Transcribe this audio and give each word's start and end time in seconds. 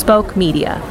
Spoke 0.00 0.34
Media. 0.34 0.82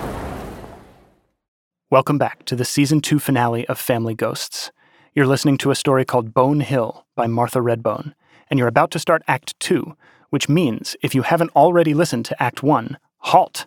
Welcome 1.90 2.20
back 2.20 2.46
to 2.46 2.56
the 2.56 2.64
season 2.64 3.02
two 3.02 3.18
finale 3.18 3.66
of 3.68 3.80
Family 3.80 4.14
Ghosts. 4.14 4.72
You're 5.16 5.26
listening 5.26 5.58
to 5.58 5.72
a 5.72 5.76
story 5.76 6.06
called 6.06 6.32
Bone 6.32 6.60
Hill 6.60 7.08
by 7.16 7.26
Martha 7.26 7.58
Redbone, 7.58 8.14
and 8.52 8.60
you're 8.60 8.68
about 8.68 8.92
to 8.92 9.00
start 9.00 9.24
Act 9.28 9.60
Two, 9.60 9.98
which 10.30 10.48
means 10.48 10.96
if 11.02 11.16
you 11.16 11.24
haven't 11.24 11.50
already 11.56 11.96
listened 11.96 12.24
to 12.26 12.42
Act 12.42 12.62
One, 12.62 13.00
halt. 13.18 13.66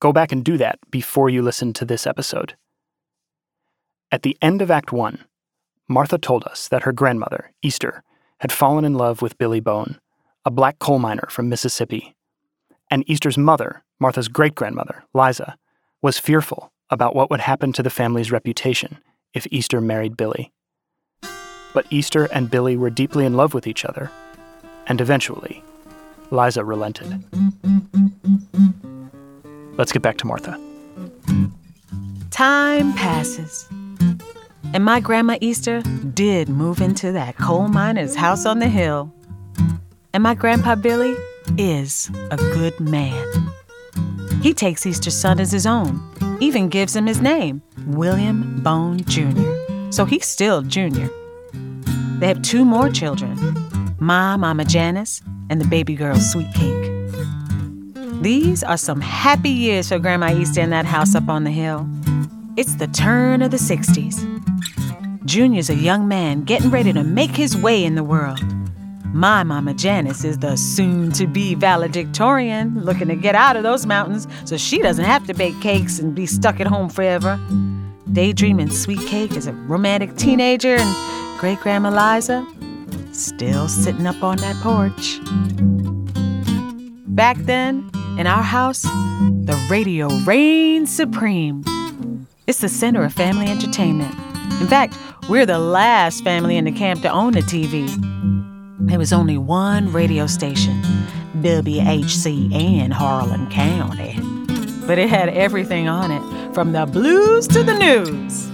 Go 0.00 0.12
back 0.12 0.32
and 0.32 0.44
do 0.44 0.56
that 0.56 0.80
before 0.90 1.30
you 1.30 1.40
listen 1.40 1.72
to 1.74 1.84
this 1.84 2.04
episode. 2.04 2.56
At 4.10 4.22
the 4.22 4.36
end 4.42 4.60
of 4.60 4.72
Act 4.72 4.90
One, 4.90 5.24
Martha 5.86 6.18
told 6.18 6.42
us 6.46 6.66
that 6.66 6.82
her 6.82 6.92
grandmother, 6.92 7.52
Easter, 7.62 8.02
had 8.40 8.50
fallen 8.50 8.84
in 8.84 8.94
love 8.94 9.22
with 9.22 9.38
Billy 9.38 9.60
Bone, 9.60 10.00
a 10.44 10.50
black 10.50 10.80
coal 10.80 10.98
miner 10.98 11.28
from 11.30 11.48
Mississippi. 11.48 12.16
And 12.90 13.08
Easter's 13.08 13.38
mother, 13.38 13.82
Martha's 14.00 14.28
great 14.28 14.56
grandmother, 14.56 15.04
Liza, 15.14 15.56
was 16.02 16.18
fearful 16.18 16.72
about 16.90 17.14
what 17.14 17.30
would 17.30 17.40
happen 17.40 17.72
to 17.74 17.82
the 17.84 17.90
family's 17.90 18.32
reputation 18.32 18.98
if 19.32 19.46
Easter 19.50 19.80
married 19.80 20.16
Billy. 20.16 20.50
But 21.72 21.86
Easter 21.90 22.24
and 22.32 22.50
Billy 22.50 22.76
were 22.76 22.90
deeply 22.90 23.24
in 23.24 23.34
love 23.34 23.54
with 23.54 23.68
each 23.68 23.84
other, 23.84 24.10
and 24.88 25.00
eventually, 25.00 25.62
Liza 26.32 26.64
relented. 26.64 27.22
Let's 29.78 29.92
get 29.92 30.02
back 30.02 30.18
to 30.18 30.26
Martha. 30.26 30.58
Time 32.30 32.92
passes. 32.94 33.68
And 34.72 34.84
my 34.84 34.98
grandma 34.98 35.38
Easter 35.40 35.80
did 36.14 36.48
move 36.48 36.80
into 36.80 37.12
that 37.12 37.36
coal 37.36 37.68
miner's 37.68 38.16
house 38.16 38.46
on 38.46 38.58
the 38.58 38.68
hill. 38.68 39.12
And 40.12 40.24
my 40.24 40.34
grandpa 40.34 40.74
Billy 40.74 41.14
is 41.58 42.10
a 42.30 42.36
good 42.36 42.78
man. 42.80 43.26
He 44.42 44.54
takes 44.54 44.86
Easter's 44.86 45.16
son 45.16 45.40
as 45.40 45.52
his 45.52 45.66
own, 45.66 46.00
even 46.40 46.68
gives 46.68 46.96
him 46.96 47.06
his 47.06 47.20
name, 47.20 47.62
William 47.86 48.62
Bone 48.62 49.04
Jr. 49.04 49.90
So 49.90 50.04
he's 50.04 50.26
still 50.26 50.62
Junior. 50.62 51.10
They 52.18 52.28
have 52.28 52.42
two 52.42 52.64
more 52.64 52.90
children 52.90 53.36
Ma 53.98 54.36
Mama 54.36 54.64
Janice 54.64 55.22
and 55.50 55.60
the 55.60 55.66
baby 55.66 55.94
girl 55.94 56.18
Sweet 56.18 56.52
Cake. 56.54 56.90
These 58.22 58.62
are 58.62 58.76
some 58.76 59.00
happy 59.00 59.50
years 59.50 59.88
for 59.88 59.98
Grandma 59.98 60.32
Easter 60.32 60.60
in 60.60 60.70
that 60.70 60.86
house 60.86 61.14
up 61.14 61.28
on 61.28 61.44
the 61.44 61.50
hill. 61.50 61.88
It's 62.56 62.74
the 62.74 62.86
turn 62.86 63.42
of 63.42 63.50
the 63.50 63.56
60s. 63.56 64.26
Junior's 65.24 65.70
a 65.70 65.74
young 65.74 66.08
man 66.08 66.42
getting 66.44 66.70
ready 66.70 66.92
to 66.92 67.02
make 67.02 67.30
his 67.30 67.56
way 67.56 67.84
in 67.84 67.94
the 67.94 68.04
world. 68.04 68.40
My 69.12 69.42
Mama 69.42 69.74
Janice 69.74 70.22
is 70.22 70.38
the 70.38 70.56
soon 70.56 71.10
to 71.12 71.26
be 71.26 71.56
valedictorian 71.56 72.80
looking 72.84 73.08
to 73.08 73.16
get 73.16 73.34
out 73.34 73.56
of 73.56 73.64
those 73.64 73.84
mountains 73.84 74.28
so 74.44 74.56
she 74.56 74.78
doesn't 74.78 75.04
have 75.04 75.26
to 75.26 75.34
bake 75.34 75.60
cakes 75.60 75.98
and 75.98 76.14
be 76.14 76.26
stuck 76.26 76.60
at 76.60 76.68
home 76.68 76.88
forever. 76.88 77.40
Daydreaming 78.12 78.70
sweet 78.70 79.00
cake 79.08 79.32
as 79.32 79.48
a 79.48 79.52
romantic 79.52 80.16
teenager 80.16 80.76
and 80.76 81.40
great 81.40 81.58
grandma 81.58 81.90
Liza 81.90 82.46
still 83.12 83.66
sitting 83.66 84.06
up 84.06 84.22
on 84.22 84.36
that 84.38 84.54
porch. 84.62 85.18
Back 87.08 87.36
then, 87.38 87.90
in 88.16 88.28
our 88.28 88.42
house, 88.42 88.82
the 88.82 89.66
radio 89.68 90.08
reigned 90.20 90.88
supreme. 90.88 91.64
It's 92.46 92.60
the 92.60 92.68
center 92.68 93.02
of 93.02 93.12
family 93.12 93.46
entertainment. 93.46 94.14
In 94.60 94.68
fact, 94.68 94.96
we're 95.28 95.46
the 95.46 95.58
last 95.58 96.22
family 96.22 96.56
in 96.56 96.64
the 96.64 96.72
camp 96.72 97.02
to 97.02 97.10
own 97.10 97.36
a 97.36 97.40
TV. 97.40 97.88
There 98.90 98.98
was 98.98 99.12
only 99.12 99.38
one 99.38 99.92
radio 99.92 100.26
station, 100.26 100.82
WHC 101.42 102.52
in 102.52 102.90
Harlan 102.90 103.48
County. 103.48 104.18
But 104.84 104.98
it 104.98 105.08
had 105.08 105.28
everything 105.28 105.86
on 105.86 106.10
it, 106.10 106.54
from 106.54 106.72
the 106.72 106.86
blues 106.86 107.46
to 107.48 107.62
the 107.62 107.78
news. 107.78 108.48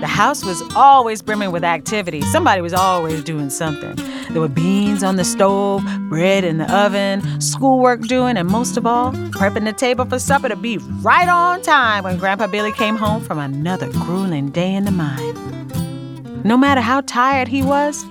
The 0.00 0.08
house 0.08 0.44
was 0.44 0.60
always 0.74 1.22
brimming 1.22 1.52
with 1.52 1.62
activity. 1.62 2.22
Somebody 2.22 2.60
was 2.60 2.74
always 2.74 3.22
doing 3.22 3.48
something. 3.48 3.94
There 4.30 4.40
were 4.40 4.48
beans 4.48 5.04
on 5.04 5.14
the 5.14 5.24
stove, 5.24 5.84
bread 6.08 6.42
in 6.42 6.58
the 6.58 6.76
oven, 6.76 7.40
schoolwork 7.40 8.00
doing, 8.00 8.36
and 8.36 8.48
most 8.48 8.76
of 8.76 8.84
all, 8.84 9.12
prepping 9.12 9.64
the 9.64 9.72
table 9.72 10.06
for 10.06 10.18
supper 10.18 10.48
to 10.48 10.56
be 10.56 10.78
right 10.78 11.28
on 11.28 11.62
time 11.62 12.02
when 12.02 12.18
Grandpa 12.18 12.48
Billy 12.48 12.72
came 12.72 12.96
home 12.96 13.22
from 13.22 13.38
another 13.38 13.88
grueling 13.92 14.50
day 14.50 14.74
in 14.74 14.84
the 14.84 14.90
mine. 14.90 16.42
No 16.42 16.56
matter 16.56 16.80
how 16.80 17.02
tired 17.02 17.46
he 17.46 17.62
was, 17.62 18.04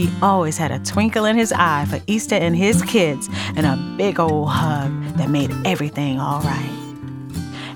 he 0.00 0.10
always 0.22 0.56
had 0.56 0.70
a 0.70 0.78
twinkle 0.78 1.24
in 1.24 1.36
his 1.36 1.52
eye 1.52 1.84
for 1.84 2.00
Easter 2.06 2.34
and 2.34 2.56
his 2.56 2.82
kids 2.82 3.28
and 3.56 3.66
a 3.66 3.76
big 3.98 4.18
old 4.18 4.48
hug 4.48 4.90
that 5.16 5.28
made 5.28 5.52
everything 5.64 6.18
all 6.18 6.40
right. 6.40 6.76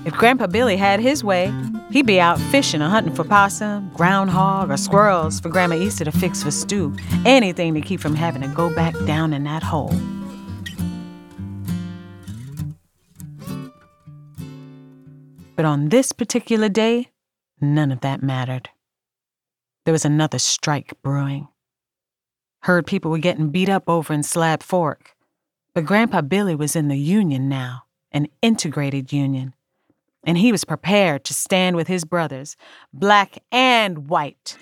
If 0.05 0.13
Grandpa 0.13 0.47
Billy 0.47 0.77
had 0.77 0.99
his 0.99 1.23
way, 1.23 1.53
He'd 1.91 2.05
be 2.05 2.19
out 2.19 2.39
fishing 2.51 2.81
or 2.81 2.89
hunting 2.89 3.13
for 3.13 3.23
possum, 3.23 3.89
groundhog, 3.93 4.69
or 4.69 4.75
squirrels 4.75 5.39
for 5.39 5.47
Grandma 5.47 5.75
Easter 5.75 6.03
to 6.03 6.11
fix 6.11 6.43
for 6.43 6.51
stew. 6.51 6.93
Anything 7.25 7.73
to 7.73 7.79
keep 7.79 8.01
from 8.01 8.15
having 8.15 8.41
to 8.41 8.49
go 8.49 8.73
back 8.75 8.93
down 9.05 9.33
in 9.33 9.45
that 9.45 9.63
hole. 9.63 9.93
But 15.55 15.63
on 15.63 15.87
this 15.87 16.11
particular 16.11 16.67
day, 16.67 17.11
none 17.61 17.93
of 17.93 18.01
that 18.01 18.21
mattered. 18.21 18.69
There 19.85 19.93
was 19.93 20.03
another 20.03 20.39
strike 20.39 20.95
brewing. 21.01 21.47
Heard 22.65 22.85
people 22.85 23.11
were 23.11 23.17
getting 23.17 23.49
beat 23.49 23.69
up 23.69 23.87
over 23.87 24.13
in 24.13 24.23
Slab 24.23 24.61
Fork. 24.61 25.15
But 25.73 25.85
Grandpa 25.85 26.21
Billy 26.21 26.55
was 26.55 26.75
in 26.75 26.87
the 26.87 26.97
union 26.97 27.47
now, 27.47 27.83
an 28.11 28.27
integrated 28.41 29.13
union 29.13 29.53
and 30.25 30.37
he 30.37 30.51
was 30.51 30.65
prepared 30.65 31.23
to 31.25 31.33
stand 31.33 31.75
with 31.75 31.87
his 31.87 32.03
brothers, 32.03 32.57
black 32.91 33.37
and 33.51 34.09
white. 34.09 34.57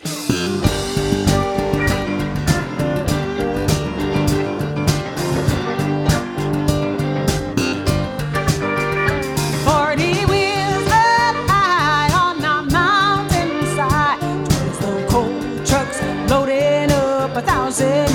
music. 17.73 18.12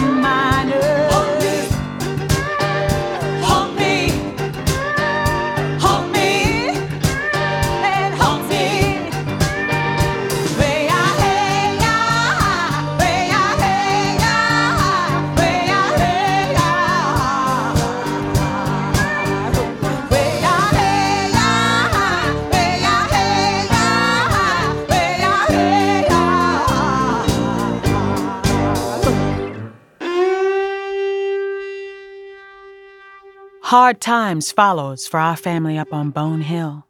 Hard 33.69 34.01
times 34.01 34.51
follows 34.51 35.07
for 35.07 35.21
our 35.21 35.37
family 35.37 35.77
up 35.77 35.93
on 35.93 36.09
Bone 36.09 36.41
Hill. 36.41 36.87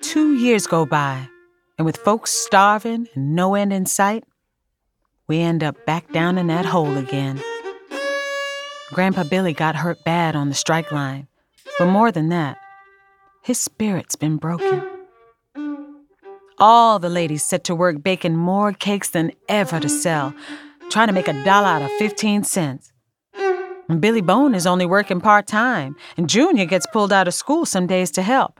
Two 0.00 0.36
years 0.36 0.68
go 0.68 0.86
by, 0.86 1.28
and 1.76 1.84
with 1.84 1.96
folks 1.96 2.30
starving 2.30 3.08
and 3.16 3.34
no 3.34 3.56
end 3.56 3.72
in 3.72 3.84
sight, 3.84 4.22
we 5.26 5.40
end 5.40 5.64
up 5.64 5.84
back 5.86 6.12
down 6.12 6.38
in 6.38 6.46
that 6.46 6.66
hole 6.66 6.96
again. 6.96 7.42
Grandpa 8.92 9.24
Billy 9.24 9.52
got 9.52 9.74
hurt 9.74 10.04
bad 10.04 10.36
on 10.36 10.50
the 10.50 10.54
strike 10.54 10.92
line, 10.92 11.26
but 11.80 11.86
more 11.86 12.12
than 12.12 12.28
that, 12.28 12.56
his 13.42 13.58
spirit's 13.58 14.14
been 14.14 14.36
broken. 14.36 14.84
All 16.58 17.00
the 17.00 17.08
ladies 17.08 17.42
set 17.42 17.64
to 17.64 17.74
work 17.74 18.04
baking 18.04 18.36
more 18.36 18.72
cakes 18.72 19.10
than 19.10 19.32
ever 19.48 19.80
to 19.80 19.88
sell, 19.88 20.32
trying 20.90 21.08
to 21.08 21.12
make 21.12 21.26
a 21.26 21.44
dollar 21.44 21.66
out 21.66 21.82
of 21.82 21.90
15 21.98 22.44
cents. 22.44 22.91
And 23.92 24.00
Billy 24.00 24.22
Bone 24.22 24.54
is 24.54 24.66
only 24.66 24.86
working 24.86 25.20
part 25.20 25.46
time, 25.46 25.96
and 26.16 26.26
Junior 26.26 26.64
gets 26.64 26.86
pulled 26.86 27.12
out 27.12 27.28
of 27.28 27.34
school 27.34 27.66
some 27.66 27.86
days 27.86 28.10
to 28.12 28.22
help. 28.22 28.58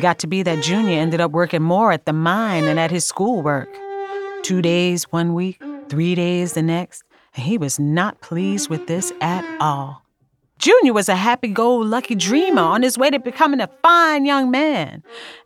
Got 0.00 0.18
to 0.20 0.26
be 0.26 0.42
that 0.42 0.64
Junior 0.64 0.98
ended 0.98 1.20
up 1.20 1.32
working 1.32 1.60
more 1.62 1.92
at 1.92 2.06
the 2.06 2.14
mine 2.14 2.64
than 2.64 2.78
at 2.78 2.90
his 2.90 3.04
schoolwork. 3.04 3.68
Two 4.42 4.62
days 4.62 5.04
one 5.12 5.34
week, 5.34 5.62
three 5.90 6.14
days 6.14 6.54
the 6.54 6.62
next, 6.62 7.02
and 7.34 7.44
he 7.44 7.58
was 7.58 7.78
not 7.78 8.22
pleased 8.22 8.70
with 8.70 8.86
this 8.86 9.12
at 9.20 9.44
all. 9.60 10.02
Junior 10.58 10.94
was 10.94 11.10
a 11.10 11.14
happy 11.14 11.48
go 11.48 11.76
lucky 11.76 12.14
dreamer 12.14 12.62
on 12.62 12.82
his 12.82 12.96
way 12.96 13.10
to 13.10 13.18
becoming 13.18 13.60
a 13.60 13.68
fine 13.82 14.24
young 14.24 14.50
man, 14.50 15.02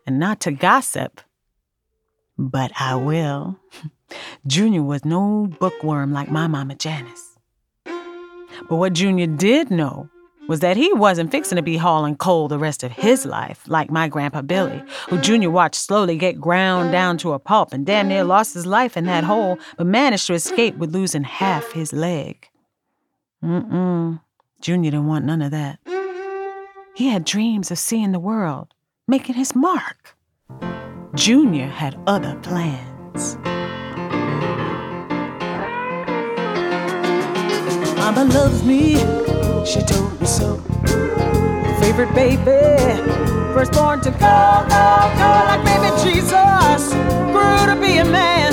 and 0.07 0.17
not 0.17 0.39
to 0.39 0.51
gossip. 0.51 1.19
But 2.37 2.71
I 2.79 2.95
will. 2.95 3.59
Junior 4.47 4.83
was 4.83 5.03
no 5.03 5.49
bookworm 5.59 6.13
like 6.13 6.31
my 6.31 6.47
Mama 6.47 6.75
Janice. 6.75 7.32
But 8.73 8.77
what 8.77 8.93
Junior 8.93 9.27
did 9.27 9.69
know 9.69 10.09
was 10.47 10.61
that 10.61 10.77
he 10.77 10.91
wasn't 10.93 11.29
fixing 11.29 11.57
to 11.57 11.61
be 11.61 11.77
hauling 11.77 12.15
coal 12.15 12.47
the 12.47 12.57
rest 12.57 12.81
of 12.81 12.91
his 12.91 13.23
life, 13.23 13.61
like 13.67 13.91
my 13.91 14.07
Grandpa 14.07 14.41
Billy, 14.41 14.81
who 15.09 15.19
Junior 15.19 15.51
watched 15.51 15.75
slowly 15.75 16.17
get 16.17 16.41
ground 16.41 16.91
down 16.91 17.19
to 17.19 17.33
a 17.33 17.39
pulp 17.39 17.71
and 17.71 17.85
damn 17.85 18.07
near 18.07 18.23
lost 18.23 18.55
his 18.55 18.65
life 18.65 18.97
in 18.97 19.05
that 19.05 19.25
hole, 19.25 19.59
but 19.77 19.85
managed 19.85 20.25
to 20.25 20.33
escape 20.33 20.75
with 20.77 20.91
losing 20.91 21.23
half 21.23 21.71
his 21.73 21.93
leg. 21.93 22.49
Mm-mm. 23.43 24.19
Junior 24.59 24.89
didn't 24.89 25.05
want 25.05 25.25
none 25.25 25.43
of 25.43 25.51
that. 25.51 25.77
He 26.95 27.09
had 27.09 27.25
dreams 27.25 27.69
of 27.69 27.77
seeing 27.77 28.11
the 28.11 28.19
world, 28.19 28.73
making 29.07 29.35
his 29.35 29.53
mark. 29.53 30.17
Junior 31.13 31.67
had 31.67 31.95
other 32.07 32.33
plans. 32.37 33.37
Mama 38.03 38.25
loves 38.25 38.61
me, 38.65 38.97
she 39.65 39.81
told 39.81 40.19
me 40.19 40.27
so. 40.27 40.57
Favorite 41.79 42.13
baby, 42.13 42.99
firstborn 43.53 44.01
to 44.01 44.11
go, 44.11 44.65
go, 44.67 44.85
go 45.19 45.29
like 45.47 45.63
baby 45.63 45.89
Jesus. 46.03 46.91
Grew 47.31 47.65
to 47.65 47.77
be 47.79 47.99
a 47.99 48.03
man. 48.03 48.51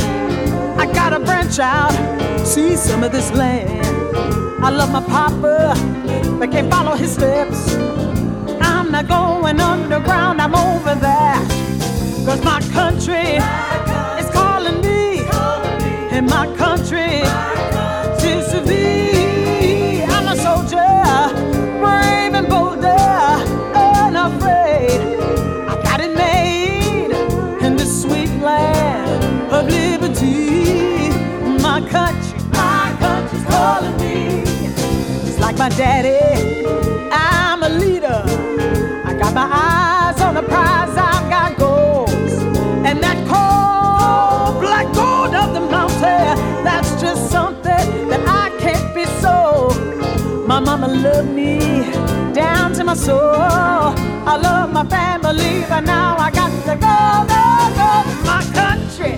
I 0.79 0.87
gotta 0.87 1.19
branch 1.19 1.58
out, 1.58 1.91
see 2.47 2.76
some 2.76 3.02
of 3.02 3.11
this 3.11 3.32
land. 3.32 3.85
I 4.64 4.70
love 4.70 4.93
my 4.93 5.02
papa, 5.02 5.75
but 6.38 6.53
can't 6.53 6.70
follow 6.70 6.94
his 6.94 7.12
steps. 7.12 7.75
I'm 8.62 8.93
not 8.93 9.08
going 9.08 9.58
underground, 9.58 10.41
I'm 10.41 10.55
over 10.55 10.94
that. 10.94 11.44
Cause 12.25 12.41
my 12.44 12.61
country 12.70 13.43
is 14.23 14.31
calling 14.31 14.81
me, 14.81 15.25
and 16.14 16.31
my 16.31 16.46
country 16.56 17.25
is 18.25 18.53
to 18.53 18.64
be. 18.64 19.00
Daddy, 35.76 36.67
I'm 37.12 37.62
a 37.62 37.69
leader. 37.69 38.22
I 39.05 39.14
got 39.19 39.34
my 39.34 39.49
eyes 39.50 40.20
on 40.20 40.34
the 40.34 40.43
prize, 40.43 40.96
I've 40.96 41.28
got 41.31 41.56
goals. 41.58 42.32
And 42.88 43.02
that 43.02 43.19
cold, 43.28 44.61
black 44.61 44.87
gold 44.94 45.34
of 45.34 45.55
the 45.55 45.61
mountain, 45.61 46.37
that's 46.64 47.00
just 47.00 47.31
something 47.31 48.08
that 48.08 48.22
I 48.26 48.50
can't 48.58 48.94
be 48.94 49.05
sold. 49.20 49.76
My 50.46 50.61
mama 50.61 50.88
loved 50.88 51.31
me 51.31 51.58
down 52.32 52.72
to 52.75 52.84
my 52.84 52.94
soul. 52.94 53.34
I 54.32 54.37
love 54.37 54.72
my 54.72 54.84
family, 54.87 55.64
but 55.69 55.81
now 55.81 56.17
I 56.17 56.31
got 56.31 56.50
to 56.69 56.75
go, 56.87 56.99
go, 57.34 57.44
go. 57.81 57.90
My 58.25 58.43
country 58.55 59.12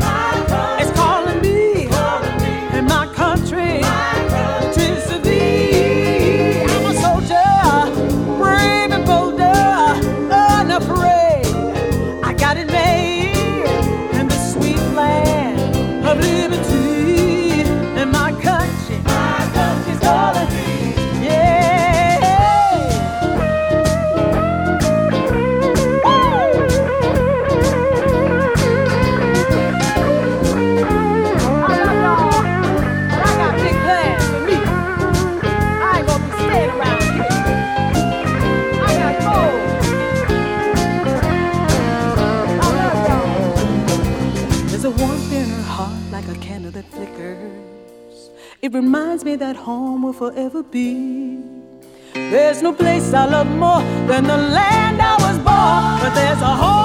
I 53.14 53.26
love 53.26 53.47
more 53.47 53.82
than 54.06 54.25
the 54.25 54.38
land 54.38 55.03
I 55.03 55.17
was 55.17 55.37
born. 55.37 56.00
But 56.00 56.14
there's 56.14 56.41
a 56.41 56.55
whole 56.62 56.81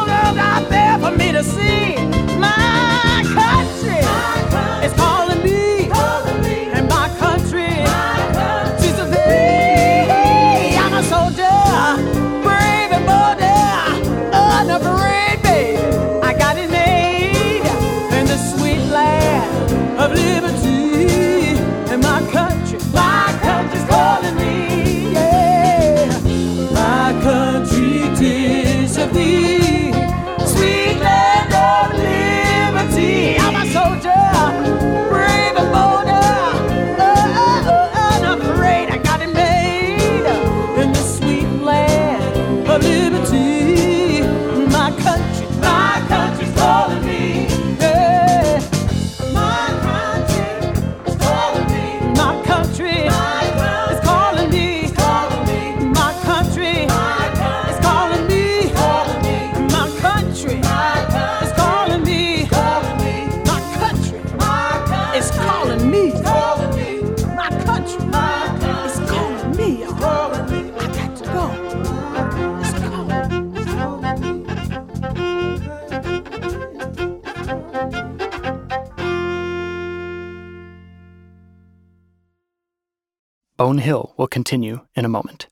Hill 83.88 84.14
will 84.18 84.28
continue 84.28 84.82
in 84.96 85.06
a 85.06 85.08
moment. 85.08 85.48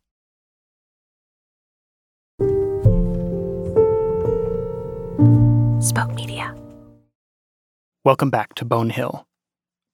Spoke 5.81 6.13
Media. 6.13 6.53
Welcome 8.03 8.29
back 8.29 8.53
to 8.55 8.65
Bone 8.65 8.89
Hill. 8.89 9.25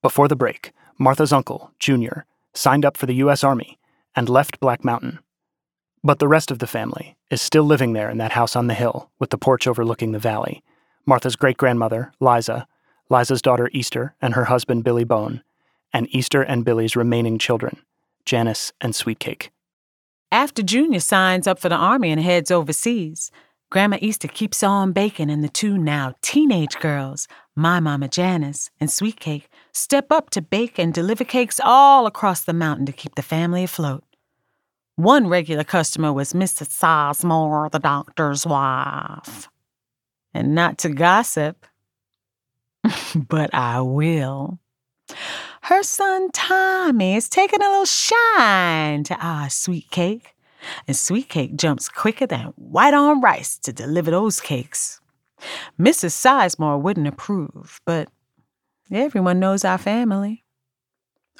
Before 0.02 0.28
the 0.28 0.36
break, 0.36 0.72
Martha's 0.98 1.32
uncle, 1.32 1.70
Junior, 1.78 2.26
signed 2.56 2.84
up 2.84 2.98
for 2.98 3.06
the 3.06 3.22
U.S. 3.26 3.44
Army 3.44 3.78
and 4.16 4.28
left 4.28 4.60
Black 4.60 4.84
Mountain. 4.84 5.20
But 6.04 6.18
the 6.18 6.28
rest 6.28 6.50
of 6.50 6.58
the 6.58 6.66
family 6.66 7.16
is 7.30 7.44
still 7.44 7.66
living 7.66 7.94
there 7.94 8.10
in 8.10 8.18
that 8.18 8.32
house 8.32 8.56
on 8.56 8.66
the 8.66 8.74
hill 8.74 9.12
with 9.20 9.30
the 9.30 9.38
porch 9.38 9.68
overlooking 9.68 10.14
the 10.14 10.18
valley. 10.18 10.64
Martha's 11.06 11.36
great 11.36 11.58
grandmother, 11.58 12.12
Liza, 12.20 12.66
Liza's 13.08 13.44
daughter, 13.44 13.70
Easter, 13.72 14.16
and 14.20 14.34
her 14.34 14.46
husband, 14.46 14.84
Billy 14.84 15.04
Bone, 15.04 15.44
and 15.94 16.08
Easter 16.10 16.42
and 16.42 16.66
Billy's 16.66 16.96
remaining 16.96 17.38
children, 17.38 17.78
Janice 18.26 18.72
and 18.82 18.94
Sweetcake. 18.94 19.50
After 20.32 20.64
Junior 20.64 21.00
signs 21.00 21.48
up 21.48 21.60
for 21.60 21.70
the 21.70 21.76
Army 21.76 22.12
and 22.12 22.22
heads 22.22 22.52
overseas, 22.52 23.32
Grandma 23.70 23.98
Easter 24.02 24.28
keeps 24.28 24.64
on 24.64 24.92
baking, 24.92 25.30
and 25.30 25.44
the 25.44 25.50
two 25.50 25.78
now 25.78 26.14
teenage 26.22 26.78
girls, 26.80 27.28
my 27.56 27.80
Mama 27.80 28.08
Janice 28.08 28.70
and 28.80 28.90
Sweetcake, 28.90 29.46
step 29.74 30.12
up 30.12 30.30
to 30.32 30.42
bake 30.42 30.78
and 30.78 30.94
deliver 30.94 31.24
cakes 31.24 31.60
all 31.64 32.06
across 32.06 32.42
the 32.42 32.54
mountain 32.54 32.86
to 32.86 32.92
keep 32.92 33.16
the 33.16 33.22
family 33.22 33.64
afloat. 33.64 34.04
One 34.98 35.28
regular 35.28 35.64
customer 35.64 36.12
was 36.12 36.34
Mrs. 36.34 36.68
Sizemore, 36.68 37.72
the 37.72 37.80
doctor's 37.80 38.46
wife. 38.46 39.48
And 40.34 40.54
not 40.54 40.78
to 40.80 40.90
gossip, 40.90 41.66
but 43.16 43.54
I 43.54 43.82
will. 43.82 44.60
Her 45.62 45.84
son 45.84 46.32
Tommy 46.32 47.16
is 47.16 47.30
taking 47.30 47.62
a 47.62 47.70
little 47.70 47.86
shine 47.86 49.04
to 49.04 49.16
our 49.16 49.50
sweet 49.50 49.90
cake. 49.92 50.36
And 50.88 50.96
sweet 50.96 51.30
cake 51.30 51.56
jumps 51.56 51.90
quicker 51.90 52.28
than 52.28 52.54
white 52.56 52.94
on 52.94 53.22
rice 53.22 53.58
to 53.60 53.74
deliver 53.74 54.12
those 54.12 54.40
cakes. 54.40 55.00
Mrs. 55.80 56.12
Sizemore 56.12 56.80
wouldn't 56.80 57.08
approve, 57.08 57.82
but 57.86 58.10
everyone 58.92 59.40
knows 59.40 59.66
our 59.66 59.78
family. 59.78 60.44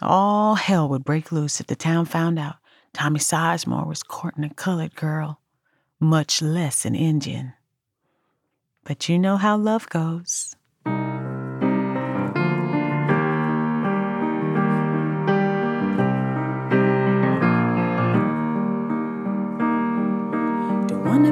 All 0.02 0.56
hell 0.56 0.90
would 0.90 1.04
break 1.04 1.32
loose 1.32 1.60
if 1.60 1.68
the 1.68 1.76
town 1.76 2.06
found 2.06 2.40
out 2.40 2.56
Tommy 2.94 3.20
Sizemore 3.20 3.88
was 3.88 4.02
courting 4.02 4.44
a 4.44 4.50
colored 4.50 4.96
girl, 4.96 5.40
much 6.00 6.42
less 6.42 6.86
an 6.86 6.96
Indian. 6.96 7.54
But 8.84 9.08
you 9.08 9.20
know 9.20 9.38
how 9.38 9.58
love 9.58 9.88
goes. 9.90 10.56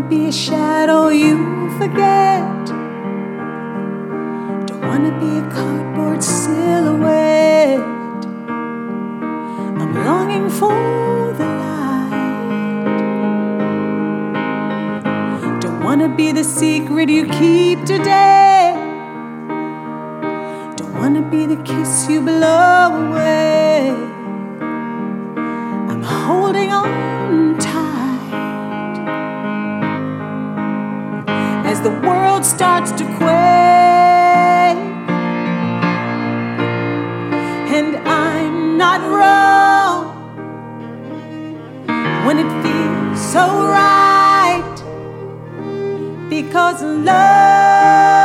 Be 0.10 0.26
a 0.26 0.32
shadow 0.32 1.10
you 1.10 1.70
forget. 1.78 2.66
Don't 4.66 4.82
wanna 4.82 5.12
be 5.20 5.38
a 5.38 5.48
cardboard 5.52 6.24
silhouette. 6.24 7.80
I'm 9.82 9.94
longing 10.04 10.50
for 10.50 11.34
the 11.38 11.46
light. 11.62 12.40
Don't 15.62 15.84
wanna 15.84 16.10
be 16.10 16.32
the 16.32 16.44
secret 16.44 17.08
you 17.10 17.28
keep 17.28 17.86
today. 17.86 18.74
Don't 20.78 20.96
wanna 20.96 21.22
be 21.22 21.46
the 21.46 21.58
kiss 21.58 22.10
you 22.10 22.22
blow 22.22 23.10
away. 23.10 23.94
I'm 25.92 26.02
holding 26.02 26.72
on 26.72 27.49
as 31.80 31.84
the 31.84 32.08
world 32.08 32.46
starts 32.46 32.92
to 32.92 33.06
quake. 33.18 33.30
And 37.78 37.96
I'm 38.08 38.78
not 38.78 39.02
wrong 39.02 40.00
when 42.26 42.38
it 42.40 42.50
feels 42.64 43.32
so 43.34 43.46
right 43.68 44.76
because 46.30 46.82
love 46.82 48.19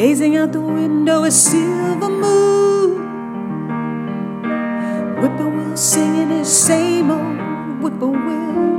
Gazing 0.00 0.34
out 0.34 0.52
the 0.52 0.62
window, 0.62 1.24
a 1.24 1.30
silver 1.30 2.08
moon. 2.08 2.90
Whippoorwill 5.20 5.76
singing 5.76 6.30
his 6.30 6.48
same 6.48 7.10
old 7.10 7.82
whippoorwill 7.82 8.69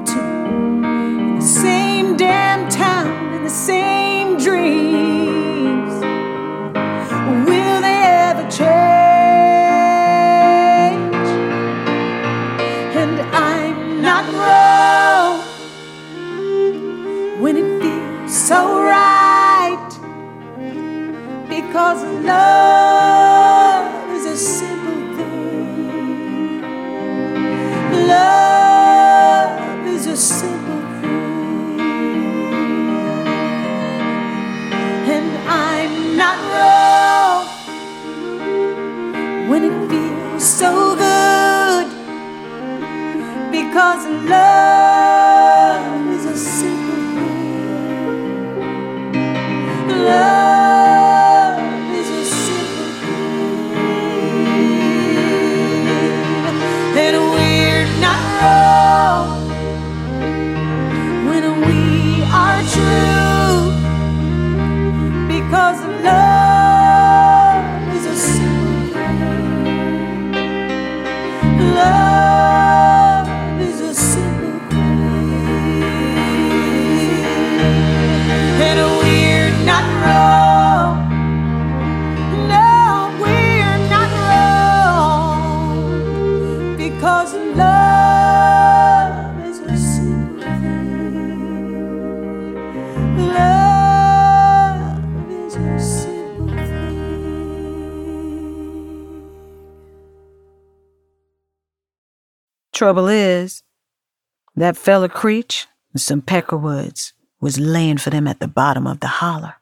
because 22.22 22.51
Trouble 102.82 103.10
is, 103.10 103.62
that 104.56 104.76
fella 104.76 105.08
Creech 105.08 105.68
and 105.94 106.02
some 106.02 106.20
peckerwoods 106.20 107.14
was 107.40 107.60
laying 107.60 108.00
for 108.00 108.10
them 108.10 108.28
at 108.28 108.40
the 108.40 108.48
bottom 108.48 108.88
of 108.88 109.02
the 109.02 109.08
holler. 109.22 109.54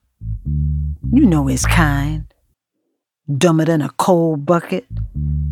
You 1.11 1.25
know 1.25 1.47
his 1.47 1.65
kind. 1.65 2.33
Dumber 3.37 3.65
than 3.65 3.81
a 3.81 3.89
coal 3.89 4.37
bucket, 4.37 4.85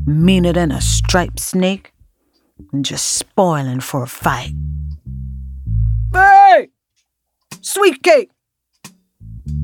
meaner 0.06 0.54
than 0.54 0.72
a 0.72 0.80
striped 0.80 1.42
snake, 1.42 1.92
and 2.72 2.86
just 2.86 3.06
spoiling 3.18 3.82
for 3.82 4.02
a 4.02 4.08
fight. 4.08 4.54
Hey! 6.14 6.70
Sweet 7.60 8.02
cake! 8.02 8.30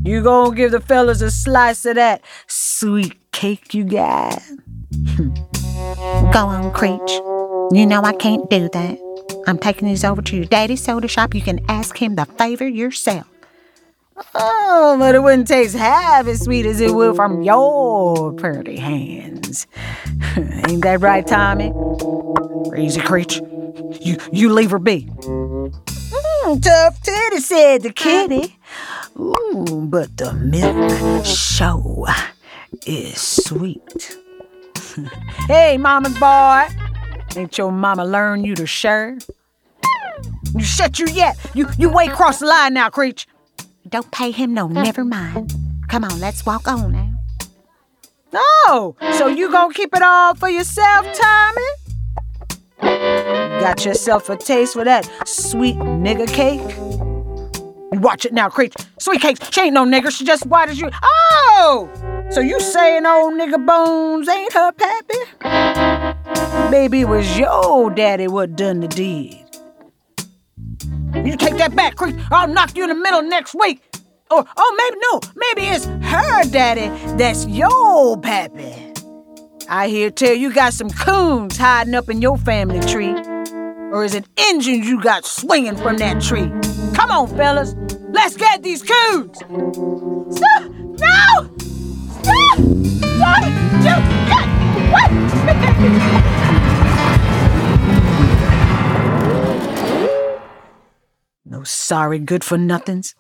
You 0.04 0.22
gonna 0.24 0.54
give 0.54 0.72
the 0.72 0.82
fellas 0.82 1.22
a 1.22 1.32
slice 1.32 1.86
of 1.86 1.96
that 1.96 2.22
sweet 2.48 3.32
cake 3.32 3.74
you 3.74 3.86
got? 3.86 4.44
Hmm. 5.16 5.34
Go 6.34 6.48
on, 6.48 6.74
Creech. 6.74 7.43
You 7.74 7.88
know 7.88 8.04
I 8.04 8.14
can't 8.14 8.48
do 8.52 8.70
that. 8.70 9.00
I'm 9.48 9.58
taking 9.58 9.88
these 9.88 10.04
over 10.04 10.22
to 10.22 10.36
your 10.36 10.46
daddy's 10.46 10.84
soda 10.84 11.08
shop. 11.08 11.34
You 11.34 11.42
can 11.42 11.60
ask 11.68 11.98
him 11.98 12.16
the 12.16 12.26
favor 12.26 12.68
yourself. 12.68 13.28
Oh, 14.36 14.96
but 15.00 15.16
it 15.16 15.24
wouldn't 15.24 15.48
taste 15.48 15.76
half 15.76 16.28
as 16.28 16.42
sweet 16.42 16.68
as 16.68 16.80
it 16.82 16.94
would 16.94 17.16
from 17.16 17.42
your 17.42 18.32
pretty 18.34 18.78
hands. 18.78 19.66
Ain't 20.38 20.84
that 20.84 21.02
right, 21.02 21.26
Tommy? 21.26 21.74
Crazy 22.70 23.02
creature. 23.02 23.42
You, 24.02 24.18
you 24.32 24.54
leave 24.54 24.70
her 24.70 24.78
be. 24.78 25.10
Mm, 25.22 26.62
tough 26.62 27.02
titty, 27.02 27.40
said 27.40 27.82
the 27.82 27.92
kitty. 27.92 28.56
Ooh, 29.20 29.88
but 29.90 30.16
the 30.18 30.32
milk 30.34 31.26
show 31.26 32.06
is 32.86 33.20
sweet. 33.20 34.16
hey, 35.48 35.78
mama's 35.78 36.18
boy. 36.20 36.68
Ain't 37.36 37.58
your 37.58 37.72
mama 37.72 38.06
learned 38.06 38.46
you 38.46 38.56
to 38.56 38.68
share? 38.68 39.18
You 40.54 40.64
shut 40.64 41.00
you 41.00 41.08
yet. 41.08 41.38
You 41.54 41.68
you 41.78 41.90
way 41.90 42.08
cross 42.08 42.40
the 42.40 42.46
line 42.46 42.76
now, 42.76 42.90
Creech. 42.90 43.28
Don't 43.90 44.10
pay 44.12 44.32
him 44.32 44.54
no, 44.54 44.68
hmm. 44.68 44.76
never 44.76 45.04
mind. 45.04 45.54
Come 45.88 46.04
on, 46.04 46.20
let's 46.20 46.46
walk 46.46 46.68
on 46.68 46.92
now. 46.92 47.10
Oh, 48.34 48.96
so 49.18 49.28
you 49.28 49.52
gonna 49.52 49.74
keep 49.74 49.96
it 49.96 50.02
all 50.02 50.36
for 50.36 50.50
yourself, 50.50 51.08
Tommy? 51.14 51.62
Got 53.62 53.86
yourself 53.86 54.30
a 54.30 54.38
taste 54.38 54.74
for 54.74 54.84
that 54.84 55.10
sweet 55.28 55.76
nigger 55.76 56.28
cake? 56.28 56.62
You 57.94 58.00
watch 58.00 58.26
it 58.26 58.34
now, 58.34 58.50
Creech. 58.50 58.74
Sweet 59.00 59.22
Cakes, 59.22 59.40
she 59.52 59.62
ain't 59.62 59.74
no 59.74 59.86
nigger. 59.86 60.10
She 60.10 60.26
just 60.26 60.48
white 60.48 60.70
as 60.70 60.80
you. 60.80 60.90
Oh! 61.04 61.88
So 62.32 62.40
you 62.42 62.60
saying 62.60 63.06
old 63.06 63.36
nigger 63.36 63.64
Bones 63.64 64.28
ain't 64.28 64.52
her 64.54 64.72
pappy? 64.72 66.03
Baby, 66.72 67.02
it 67.02 67.08
was 67.08 67.38
your 67.38 67.90
daddy 67.92 68.28
what 68.28 68.56
done 68.56 68.80
the 68.80 68.88
deed. 68.88 69.46
You 71.16 71.38
take 71.38 71.58
that 71.58 71.76
back, 71.76 71.96
Creech. 71.96 72.16
I'll 72.32 72.48
knock 72.48 72.76
you 72.76 72.84
in 72.84 72.90
the 72.90 72.96
middle 72.96 73.22
next 73.22 73.56
week. 73.56 73.82
Or, 74.32 74.46
oh, 74.58 74.76
maybe, 74.78 74.98
no, 75.12 75.20
maybe 75.36 75.68
it's 75.70 75.86
her 75.86 76.44
daddy 76.50 76.90
that's 77.18 77.46
your 77.46 78.20
pappy. 78.20 78.94
I 79.70 79.88
hear 79.88 80.10
tell 80.10 80.34
you 80.34 80.52
got 80.54 80.74
some 80.74 80.90
coons 80.90 81.58
hiding 81.58 81.94
up 81.96 82.10
in 82.10 82.22
your 82.22 82.38
family 82.38 82.80
tree. 82.82 83.14
Or 83.92 84.04
is 84.04 84.16
it 84.16 84.26
engines 84.38 84.88
you 84.88 85.02
got 85.02 85.26
swinging 85.26 85.76
from 85.76 85.98
that 85.98 86.22
tree? 86.22 86.52
Come 86.96 87.12
on, 87.12 87.28
fellas. 87.38 87.76
Let's 88.10 88.36
get 88.36 88.64
these 88.64 88.82
coons. 88.82 89.38
Stop! 89.38 90.64
No! 90.64 91.50
Stop! 92.22 92.58
Stop! 93.18 94.48
You 94.48 94.53
No 101.46 101.64
sorry 101.64 102.18
good 102.20 102.44
for 102.44 102.58
nothings. 102.58 103.14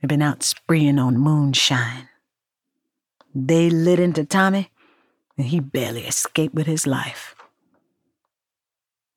They've 0.00 0.08
been 0.08 0.22
out 0.22 0.42
spreeing 0.42 0.98
on 0.98 1.18
moonshine. 1.18 2.08
They 3.34 3.70
lit 3.70 3.98
into 3.98 4.24
Tommy, 4.24 4.70
and 5.36 5.46
he 5.46 5.60
barely 5.60 6.06
escaped 6.06 6.54
with 6.54 6.66
his 6.66 6.86
life. 6.86 7.34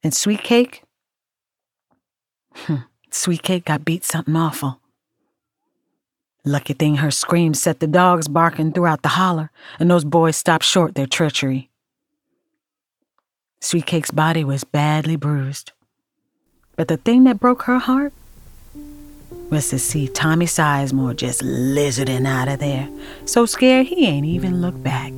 And 0.04 0.14
Sweet 0.14 0.44
Cake? 0.44 0.84
Sweet 3.12 3.44
Cake 3.44 3.66
got 3.66 3.86
beat 3.86 4.04
something 4.04 4.36
awful. 4.36 4.80
Lucky 6.46 6.74
thing 6.74 6.96
her 6.98 7.10
scream 7.10 7.54
set 7.54 7.80
the 7.80 7.88
dogs 7.88 8.28
barking 8.28 8.74
throughout 8.74 9.02
the 9.02 9.10
holler, 9.10 9.50
and 9.80 9.90
those 9.90 10.04
boys 10.04 10.36
stopped 10.36 10.66
short 10.66 10.94
their 10.94 11.08
treachery. 11.08 11.70
Sweetcake's 13.62 14.12
body 14.12 14.44
was 14.44 14.66
badly 14.66 15.16
bruised. 15.16 15.72
But 16.76 16.90
the 16.90 16.98
thing 16.98 17.24
that 17.24 17.40
broke 17.40 17.64
her 17.64 17.80
heart 17.80 18.12
was 19.50 19.70
to 19.70 19.80
see 19.80 20.10
Tommy 20.10 20.46
Sizemore 20.46 21.16
just 21.16 21.42
lizarding 21.42 22.28
out 22.28 22.50
of 22.50 22.60
there, 22.60 22.90
so 23.24 23.46
scared 23.46 23.88
he 23.88 24.06
ain't 24.06 24.26
even 24.26 24.62
looked 24.62 24.84
back. 24.84 25.14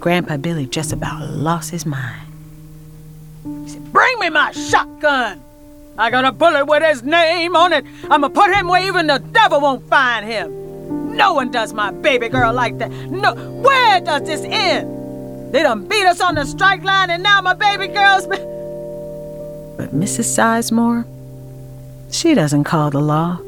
Grandpa 0.00 0.38
Billy 0.38 0.64
just 0.64 0.94
about 0.94 1.28
lost 1.28 1.70
his 1.70 1.84
mind. 1.84 2.26
He 3.44 3.68
said, 3.68 3.92
Bring 3.92 4.18
me 4.18 4.30
my 4.30 4.50
shotgun! 4.52 5.42
I 5.98 6.10
got 6.10 6.24
a 6.24 6.32
bullet 6.32 6.64
with 6.66 6.82
his 6.82 7.02
name 7.02 7.54
on 7.54 7.72
it. 7.72 7.84
I'ma 8.10 8.28
put 8.28 8.54
him 8.54 8.68
where 8.68 8.82
even 8.86 9.06
the 9.06 9.18
devil 9.18 9.60
won't 9.60 9.86
find 9.88 10.26
him. 10.26 11.16
No 11.16 11.34
one 11.34 11.50
does 11.50 11.74
my 11.74 11.90
baby 11.90 12.28
girl 12.28 12.52
like 12.52 12.78
that. 12.78 12.90
No, 12.90 13.34
where 13.34 14.00
does 14.00 14.22
this 14.22 14.40
end? 14.42 15.52
They 15.52 15.62
done 15.62 15.86
beat 15.86 16.06
us 16.06 16.22
on 16.22 16.36
the 16.36 16.46
strike 16.46 16.82
line 16.82 17.10
and 17.10 17.22
now 17.22 17.42
my 17.42 17.52
baby 17.52 17.88
girl's. 17.88 18.26
But 18.26 18.38
Mrs. 19.94 20.28
Sizemore, 20.32 21.04
she 22.10 22.34
doesn't 22.34 22.64
call 22.64 22.90
the 22.90 23.00
law. 23.00 23.38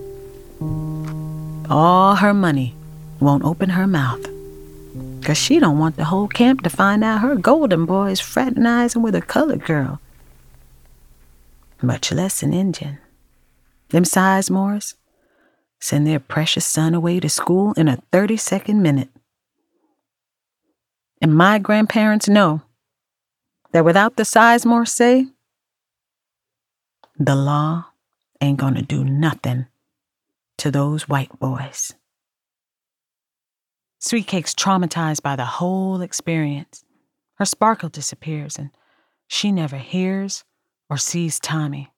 All 1.70 2.16
her 2.16 2.34
money 2.34 2.74
won't 3.20 3.44
open 3.44 3.70
her 3.70 3.86
mouth. 3.86 4.22
Cause 5.24 5.38
she 5.38 5.58
don't 5.58 5.78
want 5.78 5.96
the 5.96 6.04
whole 6.04 6.28
camp 6.28 6.62
to 6.62 6.68
find 6.68 7.02
out 7.02 7.22
her 7.22 7.34
golden 7.36 7.86
boy 7.86 8.10
is 8.10 8.20
fraternizing 8.20 9.00
with 9.00 9.14
a 9.14 9.22
colored 9.22 9.64
girl. 9.64 9.98
Much 11.82 12.12
less 12.12 12.42
an 12.42 12.52
Indian. 12.52 12.98
Them 13.90 14.04
Sizemores 14.04 14.94
send 15.80 16.06
their 16.06 16.20
precious 16.20 16.64
son 16.64 16.94
away 16.94 17.20
to 17.20 17.28
school 17.28 17.72
in 17.74 17.88
a 17.88 18.02
30 18.10 18.36
second 18.36 18.82
minute. 18.82 19.10
And 21.20 21.34
my 21.34 21.58
grandparents 21.58 22.28
know 22.28 22.62
that 23.72 23.84
without 23.84 24.16
the 24.16 24.22
Sizemore 24.22 24.88
say, 24.88 25.26
the 27.18 27.36
law 27.36 27.86
ain't 28.40 28.58
gonna 28.58 28.82
do 28.82 29.04
nothing 29.04 29.66
to 30.58 30.70
those 30.70 31.08
white 31.08 31.38
boys. 31.38 31.92
Sweetcake's 34.00 34.54
traumatized 34.54 35.22
by 35.22 35.36
the 35.36 35.44
whole 35.44 36.02
experience. 36.02 36.84
Her 37.36 37.44
sparkle 37.44 37.88
disappears, 37.88 38.58
and 38.58 38.70
she 39.26 39.50
never 39.50 39.78
hears 39.78 40.44
or 40.90 40.96
sees 40.96 41.40
Tommy 41.40 41.92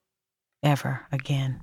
ever 0.63 1.07
again. 1.13 1.61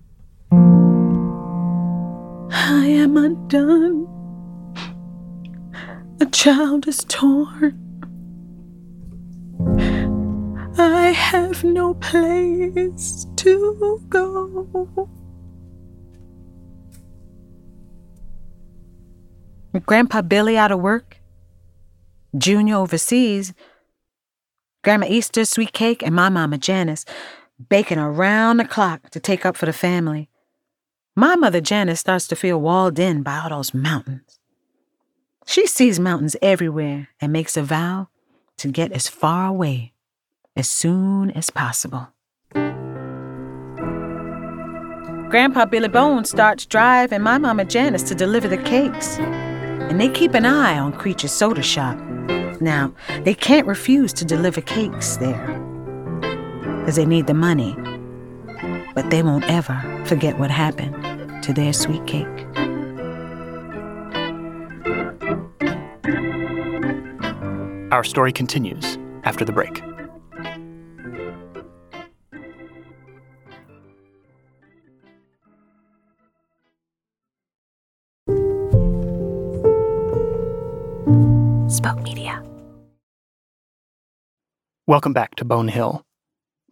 I 2.51 2.85
am 2.85 3.17
undone. 3.17 4.07
A 6.21 6.25
child 6.27 6.87
is 6.87 7.03
torn. 7.05 7.79
I 10.77 11.07
have 11.11 11.63
no 11.63 11.93
place 11.95 13.25
to 13.37 14.01
go. 14.09 15.09
Grandpa 19.85 20.21
Billy 20.21 20.57
out 20.57 20.71
of 20.71 20.79
work, 20.79 21.17
Junior 22.37 22.75
overseas, 22.75 23.53
Grandma 24.83 25.07
Easter, 25.09 25.45
Sweet 25.45 25.71
Cake, 25.71 26.03
and 26.03 26.13
my 26.13 26.27
Mama 26.27 26.57
Janice 26.57 27.05
baking 27.69 27.99
around 27.99 28.57
the 28.57 28.65
clock 28.65 29.09
to 29.11 29.19
take 29.19 29.45
up 29.45 29.55
for 29.55 29.65
the 29.65 29.73
family. 29.73 30.29
My 31.15 31.37
mother 31.37 31.61
Janice 31.61 32.01
starts 32.01 32.27
to 32.27 32.35
feel 32.35 32.59
walled 32.59 32.99
in 32.99 33.23
by 33.23 33.39
all 33.39 33.49
those 33.49 33.73
mountains. 33.73 34.39
She 35.45 35.67
sees 35.67 35.99
mountains 35.99 36.35
everywhere 36.41 37.09
and 37.21 37.31
makes 37.31 37.55
a 37.55 37.63
vow 37.63 38.09
to 38.57 38.67
get 38.67 38.91
as 38.91 39.07
far 39.07 39.47
away 39.47 39.93
as 40.55 40.69
soon 40.69 41.31
as 41.31 41.49
possible. 41.49 42.09
Grandpa 45.29 45.65
Billy 45.65 45.87
Bones 45.87 46.29
starts 46.29 46.65
driving 46.65 47.21
my 47.21 47.37
Mama 47.37 47.63
Janice 47.65 48.03
to 48.03 48.15
deliver 48.15 48.47
the 48.47 48.57
cakes. 48.57 49.17
And 49.17 49.99
they 49.99 50.09
keep 50.09 50.33
an 50.33 50.45
eye 50.45 50.77
on 50.77 50.93
Creech's 50.93 51.31
soda 51.31 51.63
shop. 51.63 51.97
Now, 52.63 52.93
they 53.23 53.33
can't 53.33 53.67
refuse 53.67 54.13
to 54.13 54.23
deliver 54.23 54.61
cakes 54.61 55.17
there 55.17 55.59
because 56.79 56.95
they 56.95 57.05
need 57.05 57.27
the 57.27 57.33
money. 57.33 57.75
But 58.95 59.09
they 59.09 59.21
won't 59.21 59.43
ever 59.49 59.81
forget 60.05 60.39
what 60.39 60.49
happened 60.49 61.43
to 61.43 61.51
their 61.51 61.73
sweet 61.73 62.07
cake. 62.07 62.25
Our 67.91 68.05
story 68.05 68.31
continues 68.31 68.97
after 69.25 69.43
the 69.43 69.51
break. 69.51 69.81
Welcome 84.85 85.13
back 85.13 85.35
to 85.35 85.45
Bone 85.45 85.69
Hill. 85.69 86.05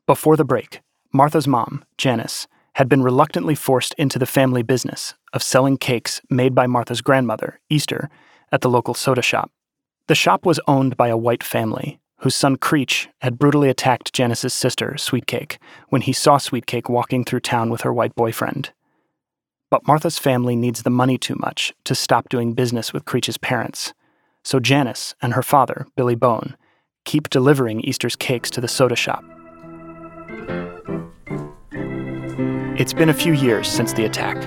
Before 0.06 0.36
the 0.36 0.44
break, 0.44 0.82
Martha's 1.14 1.48
mom, 1.48 1.86
Janice, 1.98 2.46
had 2.74 2.90
been 2.90 3.04
reluctantly 3.04 3.56
forced 3.56 3.94
into 3.94 4.20
the 4.20 4.26
family 4.26 4.64
business 4.64 5.14
of 5.32 5.42
selling 5.42 5.78
cakes 5.78 6.20
made 6.30 6.54
by 6.54 6.68
Martha's 6.68 7.00
grandmother, 7.00 7.62
Easter, 7.70 8.10
at 8.52 8.60
the 8.60 8.70
local 8.70 8.94
soda 8.94 9.22
shop. 9.22 9.50
The 10.08 10.16
shop 10.16 10.46
was 10.46 10.60
owned 10.68 10.98
by 10.98 11.08
a 11.08 11.16
white 11.16 11.42
family 11.42 12.02
whose 12.18 12.36
son 12.36 12.58
Creech 12.58 13.08
had 13.22 13.40
brutally 13.40 13.70
attacked 13.70 14.12
Janice's 14.12 14.54
sister, 14.54 14.96
Sweetcake, 14.98 15.58
when 15.88 16.02
he 16.02 16.12
saw 16.12 16.38
Sweetcake 16.38 16.90
walking 16.90 17.24
through 17.24 17.40
town 17.40 17.70
with 17.70 17.84
her 17.84 17.94
white 17.94 18.16
boyfriend. 18.16 18.74
But 19.70 19.88
Martha's 19.88 20.20
family 20.20 20.58
needs 20.58 20.84
the 20.84 20.90
money 20.90 21.18
too 21.18 21.36
much 21.40 21.72
to 21.86 21.96
stop 21.96 22.28
doing 22.28 22.56
business 22.56 22.92
with 22.92 23.06
Creech's 23.06 23.38
parents. 23.38 23.94
So 24.44 24.60
Janice 24.60 25.16
and 25.22 25.34
her 25.34 25.44
father, 25.44 25.88
Billy 25.96 26.16
Bone, 26.16 26.58
keep 27.06 27.30
delivering 27.30 27.82
Easter's 27.82 28.16
cakes 28.16 28.50
to 28.52 28.62
the 28.62 28.68
soda 28.68 28.96
shop. 28.96 29.24
It's 32.80 32.94
been 32.94 33.10
a 33.10 33.14
few 33.14 33.34
years 33.34 33.68
since 33.68 33.94
the 33.94 34.06
attack, 34.06 34.38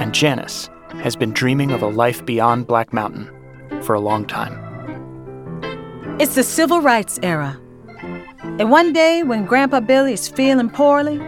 and 0.00 0.12
Janice 0.12 0.68
has 1.02 1.16
been 1.16 1.32
dreaming 1.32 1.70
of 1.70 1.82
a 1.82 1.88
life 1.88 2.24
beyond 2.26 2.66
Black 2.66 2.92
Mountain 2.92 3.30
for 3.82 3.94
a 3.94 4.00
long 4.00 4.26
time. 4.26 4.60
It's 6.20 6.34
the 6.34 6.42
civil 6.42 6.80
rights 6.80 7.18
era. 7.22 7.58
And 8.58 8.70
one 8.70 8.92
day, 8.92 9.22
when 9.22 9.46
Grandpa 9.46 9.80
Billy 9.80 10.12
is 10.12 10.28
feeling 10.28 10.70
poorly, 10.70 11.18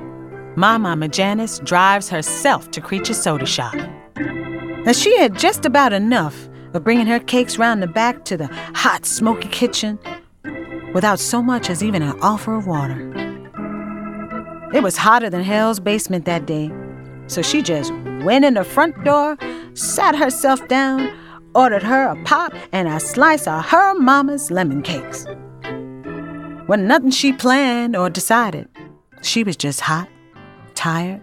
my 0.55 0.77
Mama 0.77 1.09
Janice 1.09 1.61
drives 1.61 2.09
herself 2.09 2.71
to 2.73 2.81
Creech's 2.81 3.23
soda 3.23 3.47
shop. 3.47 3.75
Now, 4.17 4.93
she 4.93 5.17
had 5.19 5.37
just 5.39 5.67
about 5.67 5.93
enough 5.93 6.49
of 6.75 6.85
bringing 6.85 7.07
her 7.07 7.21
cakes 7.21 7.59
round 7.59 7.83
the 7.83 7.87
back 7.87 8.25
to 8.27 8.37
the 8.37 8.49
hot, 8.75 9.07
smoky 9.07 9.49
kitchen 9.49 9.99
without 10.95 11.21
so 11.21 11.43
much 11.43 11.71
as 11.71 11.83
even 11.83 12.03
an 12.03 12.19
offer 12.21 12.55
of 12.55 12.67
water. 12.67 13.13
It 14.75 14.83
was 14.83 14.97
hotter 14.97 15.31
than 15.31 15.43
hell's 15.43 15.81
basement 15.81 16.25
that 16.27 16.47
day. 16.47 16.71
So 17.27 17.43
she 17.43 17.63
just 17.63 17.93
went 18.23 18.45
in 18.45 18.55
the 18.55 18.65
front 18.65 19.05
door, 19.05 19.37
sat 19.75 20.15
herself 20.15 20.67
down, 20.69 21.11
ordered 21.55 21.83
her 21.83 22.09
a 22.09 22.23
pop 22.25 22.53
and 22.73 22.89
a 22.89 23.01
slice 23.01 23.47
of 23.47 23.65
her 23.67 23.95
mama's 23.95 24.51
lemon 24.51 24.83
cakes. 24.83 25.27
Wasn't 26.69 26.87
nothing 26.87 27.11
she 27.11 27.33
planned 27.33 27.97
or 27.97 28.11
decided. 28.11 28.69
She 29.23 29.43
was 29.43 29.57
just 29.57 29.81
hot, 29.81 30.09
tired, 30.75 31.23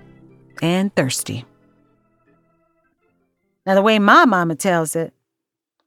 and 0.61 0.95
thirsty. 0.95 1.45
Now, 3.65 3.75
the 3.75 3.81
way 3.81 3.99
my 3.99 4.25
mama 4.25 4.55
tells 4.55 4.95
it, 4.95 5.13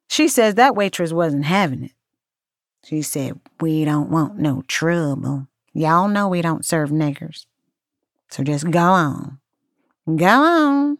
she 0.09 0.29
says 0.29 0.55
that 0.55 0.75
waitress 0.75 1.13
wasn't 1.13 1.45
having 1.45 1.85
it. 1.85 1.93
She 2.85 3.03
said, 3.03 3.39
We 3.61 3.85
don't 3.85 4.11
want 4.11 4.39
no 4.39 4.63
trouble. 4.67 5.49
Y'all 5.73 6.09
know 6.09 6.29
we 6.29 6.43
don't 6.43 6.65
serve 6.65 6.91
niggers. 6.91 7.47
So 8.31 8.43
just 8.43 8.71
go 8.71 8.81
on. 8.81 9.39
Go 10.07 10.27
on. 10.27 10.99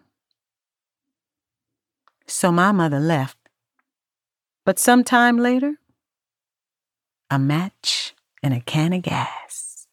So 2.27 2.53
my 2.53 2.73
mother 2.73 3.01
left. 3.01 3.37
But 4.65 4.79
some 4.79 5.03
time 5.03 5.39
later, 5.39 5.77
a 7.31 7.39
match 7.39 8.15
and 8.43 8.53
a 8.53 8.61
can 8.61 8.93
of 8.93 9.03
gas. 9.03 9.87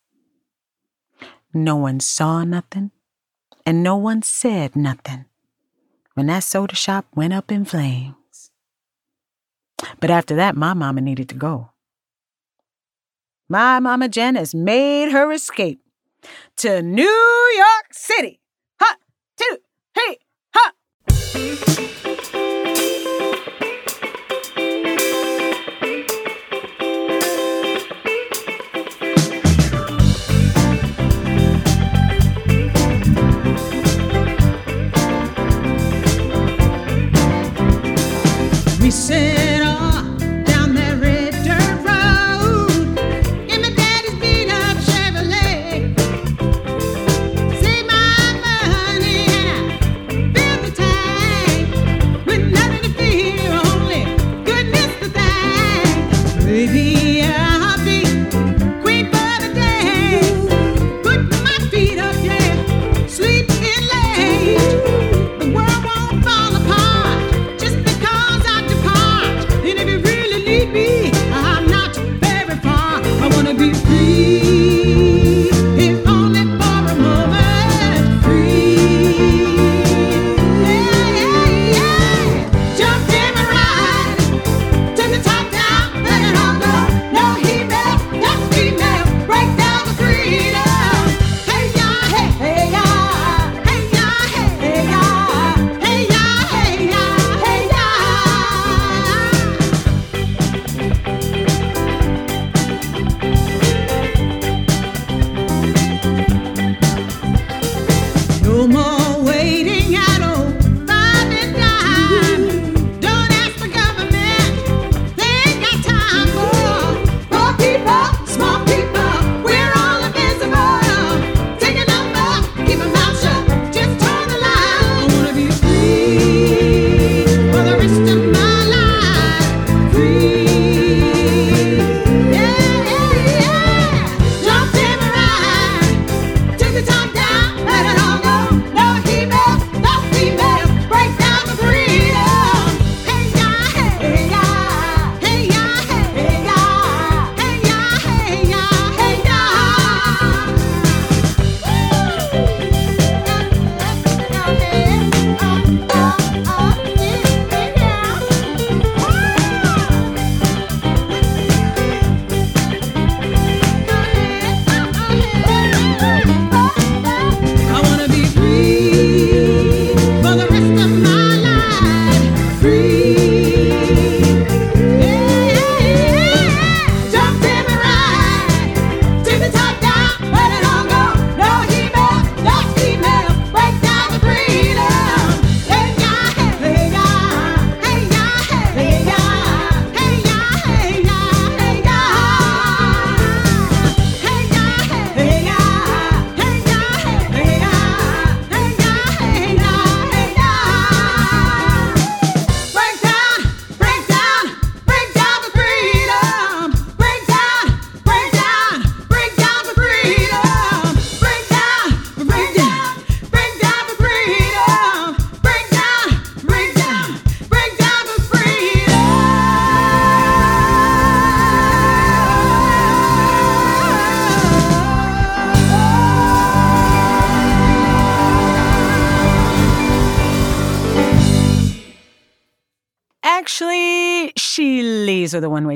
No 1.54 1.78
one 1.78 2.02
saw 2.02 2.44
nothing, 2.44 2.92
and 3.66 3.82
no 3.82 3.96
one 3.96 4.22
said 4.22 4.76
nothing 4.76 5.26
when 6.16 6.28
that 6.28 6.44
soda 6.44 6.76
shop 6.76 7.06
went 7.16 7.34
up 7.34 7.52
in 7.52 7.64
flames. 7.64 8.52
But 10.00 10.10
after 10.10 10.36
that, 10.36 10.56
my 10.56 10.74
mama 10.74 11.02
needed 11.02 11.30
to 11.30 11.36
go. 11.36 11.72
My 13.48 13.80
mama 13.80 14.10
Janice 14.10 14.56
made 14.56 15.12
her 15.12 15.32
escape 15.32 15.80
to 16.58 16.82
New 16.82 17.52
York 17.56 17.88
City. 17.92 18.42
Ha, 18.82 18.96
two, 19.38 19.58
hey, 19.94 20.18
ha. 20.56 20.72
We 38.82 38.90
set 38.90 39.45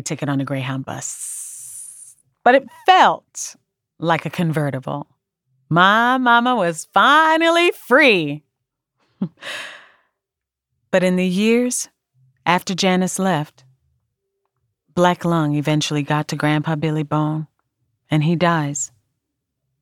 ticket 0.10 0.28
on 0.28 0.42
a 0.42 0.46
Greyhound 0.46 0.86
bus. 0.86 2.16
But 2.44 2.56
it 2.56 2.68
felt 2.86 3.56
like 4.00 4.26
a 4.26 4.30
convertible. 4.30 5.08
My 5.70 6.18
mama 6.18 6.56
was 6.56 6.88
finally 6.94 7.72
free. 7.72 8.44
but 10.92 11.04
in 11.04 11.16
the 11.16 11.28
years 11.28 11.90
after 12.44 12.74
Janice 12.74 13.20
left, 13.20 13.64
Black 14.96 15.24
Lung 15.24 15.54
eventually 15.54 16.02
got 16.02 16.28
to 16.30 16.36
Grandpa 16.36 16.76
Billy 16.76 17.04
Bone, 17.04 17.46
and 18.10 18.24
he 18.24 18.36
dies, 18.36 18.92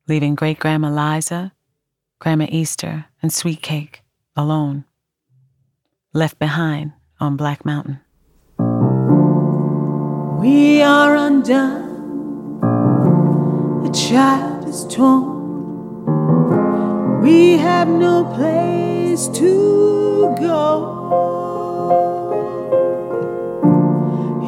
leaving 0.10 0.36
great 0.36 0.60
grandma 0.60 0.90
Liza, 0.90 1.54
grandma 2.20 2.48
Easter, 2.50 3.06
and 3.22 3.32
Sweet 3.32 3.62
Cake 3.62 4.04
alone, 4.36 4.84
left 6.14 6.38
behind 6.38 6.92
on 7.20 7.38
Black 7.38 7.64
Mountain. 7.64 8.02
We 10.38 10.84
are 10.84 11.16
undone, 11.16 12.60
the 13.82 13.90
child 13.90 14.68
is 14.68 14.86
torn. 14.86 16.06
We 17.24 17.58
have 17.58 17.88
no 17.88 18.24
place 18.36 19.28
to 19.40 20.36
go. 20.40 20.94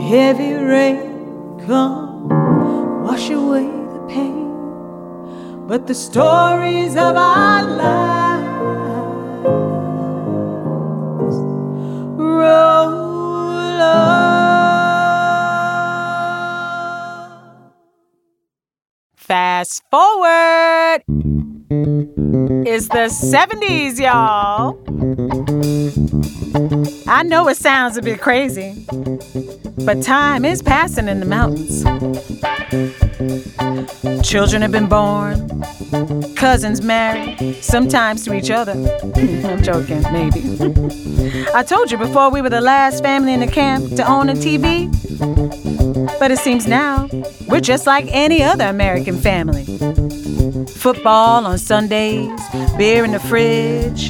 Heavy 0.07 0.53
rain 0.53 1.59
come, 1.65 2.29
wash 3.03 3.31
away 3.31 3.65
the 3.65 4.05
pain, 4.07 4.47
but 5.67 5.87
the 5.87 5.95
stories 5.95 6.95
of 6.95 7.15
our 7.15 7.63
lives 7.63 8.28
Fast 19.59 19.83
forward. 19.91 21.03
is 22.65 22.87
the 22.87 23.09
70s, 23.09 23.99
y'all. 23.99 24.79
I 27.09 27.23
know 27.23 27.49
it 27.49 27.57
sounds 27.57 27.97
a 27.97 28.01
bit 28.01 28.21
crazy, 28.21 28.85
but 29.83 30.01
time 30.01 30.45
is 30.45 30.61
passing 30.61 31.09
in 31.09 31.19
the 31.19 31.25
mountains. 31.25 31.83
Children 34.23 34.61
have 34.61 34.71
been 34.71 34.87
born, 34.87 35.63
cousins 36.35 36.81
married, 36.81 37.55
sometimes 37.61 38.25
to 38.25 38.33
each 38.33 38.51
other. 38.51 38.73
Hmm, 38.73 39.45
I'm 39.45 39.63
joking, 39.63 40.01
maybe. 40.11 40.41
I 41.53 41.63
told 41.63 41.91
you 41.91 41.97
before 41.97 42.29
we 42.29 42.41
were 42.41 42.49
the 42.49 42.61
last 42.61 43.03
family 43.03 43.33
in 43.33 43.39
the 43.39 43.47
camp 43.47 43.95
to 43.95 44.07
own 44.07 44.29
a 44.29 44.33
TV. 44.33 44.89
But 46.19 46.31
it 46.31 46.39
seems 46.39 46.67
now 46.67 47.09
we're 47.47 47.61
just 47.61 47.87
like 47.87 48.05
any 48.09 48.43
other 48.43 48.65
American 48.65 49.17
family. 49.17 49.65
Football 50.65 51.45
on 51.45 51.57
Sundays, 51.57 52.29
beer 52.77 53.03
in 53.03 53.11
the 53.11 53.19
fridge, 53.19 54.09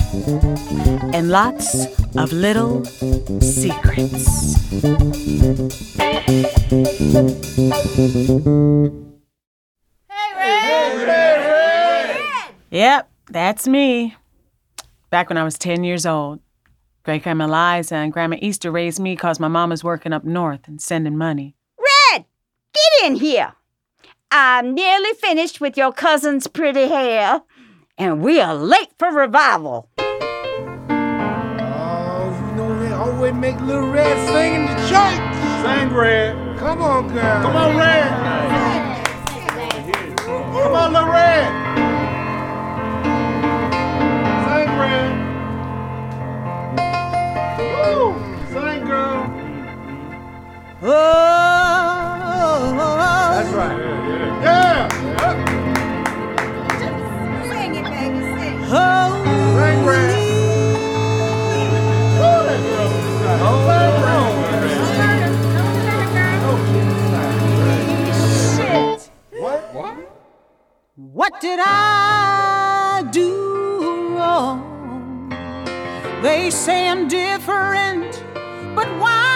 and 1.13 1.29
lots 1.29 1.85
of 2.15 2.31
little 2.31 2.85
secrets. 3.41 4.59
Yep, 12.71 13.09
that's 13.31 13.67
me. 13.67 14.15
Back 15.09 15.29
when 15.29 15.37
I 15.37 15.43
was 15.43 15.57
10 15.57 15.83
years 15.83 16.05
old. 16.05 16.39
Great 17.03 17.23
Grandma 17.23 17.47
Liza 17.47 17.95
and 17.95 18.13
Grandma 18.13 18.37
Easter 18.41 18.69
raised 18.69 18.99
me 18.99 19.13
because 19.13 19.39
my 19.39 19.47
mama's 19.47 19.83
working 19.83 20.13
up 20.13 20.23
north 20.23 20.67
and 20.67 20.79
sending 20.79 21.17
money. 21.17 21.55
Red, 21.79 22.25
get 22.73 23.07
in 23.07 23.15
here. 23.15 23.53
I'm 24.29 24.75
nearly 24.75 25.13
finished 25.13 25.59
with 25.59 25.75
your 25.77 25.91
cousin's 25.91 26.45
pretty 26.45 26.87
hair, 26.87 27.41
and 27.97 28.21
we 28.21 28.39
are 28.39 28.53
late 28.53 28.91
for 28.99 29.11
revival. 29.11 29.89
Oh, 29.97 30.05
you 32.45 32.55
know 32.55 32.79
they 32.79 32.91
always 32.91 33.33
make 33.33 33.59
Little 33.61 33.89
Red 33.89 34.15
sing 34.27 34.53
in 34.53 34.65
the 34.67 34.75
church. 34.87 35.19
Sing, 35.63 35.91
Red. 35.91 36.59
Come 36.59 36.83
on, 36.83 37.07
girl. 37.07 37.41
Come 37.41 37.55
on, 37.55 37.75
Red. 37.75 38.11
Come 40.19 40.73
on, 40.75 40.93
Little 40.93 41.09
Red. 41.09 41.68
Oh, 50.81 50.87
That's 53.35 53.49
right. 53.53 53.77
Yeah. 54.41 54.87
oh, 55.19 55.35
Sing, 57.49 57.73
that 57.73 57.83
girl 57.83 57.99
on 57.99 58.13
the 58.15 58.23
side. 58.39 58.63
Sing. 68.55 69.41
What? 69.41 69.61
What? 69.73 69.95
What 70.95 71.41
did 71.41 71.59
I 71.61 73.03
do 73.11 74.15
wrong? 74.15 75.29
They 76.21 76.49
say 76.49 76.87
I'm 76.87 77.09
different, 77.09 78.23
but 78.75 78.87
why? 78.97 79.28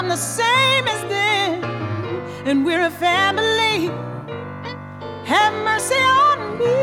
I'm 0.00 0.08
the 0.08 0.16
same 0.16 0.88
as 0.88 1.02
them, 1.10 1.62
and 2.46 2.64
we're 2.64 2.86
a 2.86 2.90
family. 2.90 3.90
Have 5.26 5.52
mercy 5.62 5.94
on 5.96 6.58
me. 6.58 6.74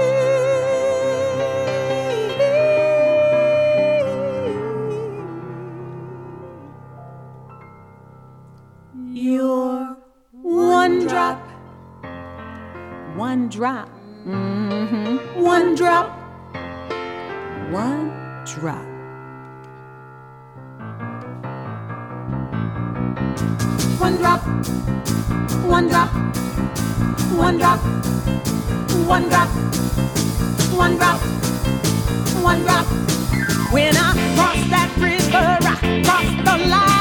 You're 9.20 9.98
one 10.32 11.08
drop, 11.08 11.42
one 13.16 13.50
drop, 13.50 13.90
hmm 14.26 15.18
one 15.44 15.74
drop, 15.74 16.12
one 17.72 18.14
drop. 18.46 18.87
One 24.08 24.16
drop, 24.20 24.42
one 25.66 25.90
drop, 25.90 26.10
one 27.36 27.58
drop, 27.58 27.80
one 29.06 29.28
drop, 29.28 29.50
one 30.74 30.96
drop, 30.96 31.20
one 32.42 32.62
drop. 32.62 32.86
When 33.74 33.98
I 33.98 34.14
cross 34.34 34.70
that 34.70 34.94
river, 34.96 35.58
I 35.62 36.02
crossed 36.06 36.46
the 36.46 36.70
line. 36.70 36.97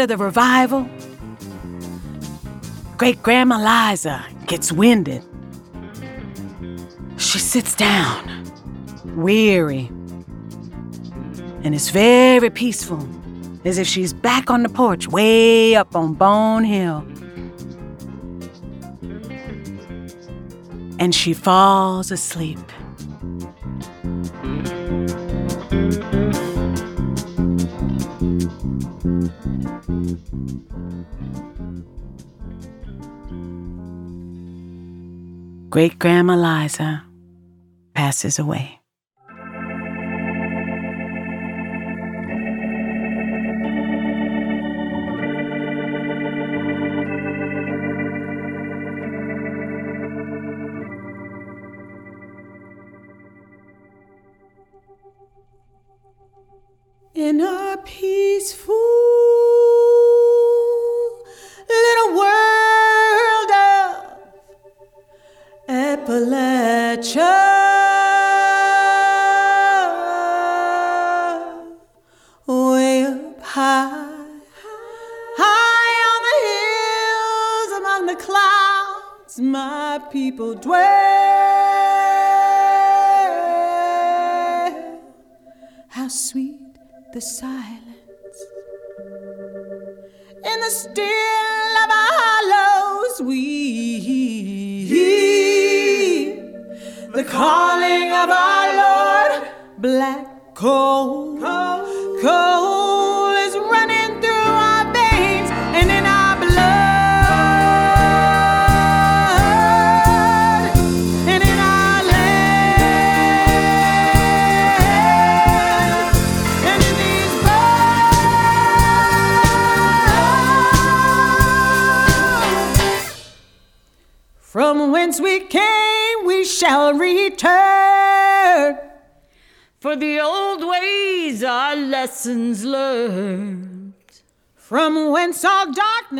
of 0.00 0.08
the 0.08 0.16
revival, 0.16 0.88
great 2.96 3.22
grandma 3.22 3.90
Liza 3.90 4.24
gets 4.46 4.72
winded. 4.72 5.22
She 7.18 7.38
sits 7.38 7.74
down, 7.74 8.44
weary, 9.16 9.90
and 11.62 11.74
it's 11.74 11.90
very 11.90 12.50
peaceful, 12.50 13.06
as 13.64 13.78
if 13.78 13.86
she's 13.86 14.12
back 14.12 14.50
on 14.50 14.62
the 14.62 14.68
porch 14.68 15.06
way 15.06 15.76
up 15.76 15.94
on 15.94 16.14
Bone 16.14 16.64
Hill. 16.64 17.06
And 20.98 21.14
she 21.14 21.34
falls 21.34 22.10
asleep. 22.10 22.58
Great 35.70 36.00
Grandma 36.00 36.34
Liza 36.34 37.04
passes 37.94 38.40
away. 38.40 38.79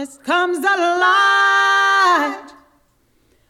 darkness 0.01 0.19
comes 0.25 0.59
the 0.61 0.67
light. 0.67 2.49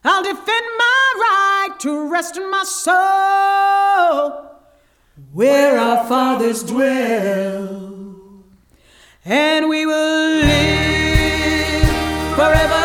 I'll 0.04 0.22
defend 0.22 0.66
my 0.78 1.12
right 1.16 1.80
to 1.80 2.08
rest 2.10 2.36
in 2.36 2.50
my 2.50 2.64
soul 2.64 2.96
where 5.32 5.78
our 5.78 6.06
fathers 6.08 6.62
dwell. 6.62 8.44
And 9.24 9.68
we 9.68 9.86
will 9.86 10.40
live 10.42 11.88
forever. 12.36 12.79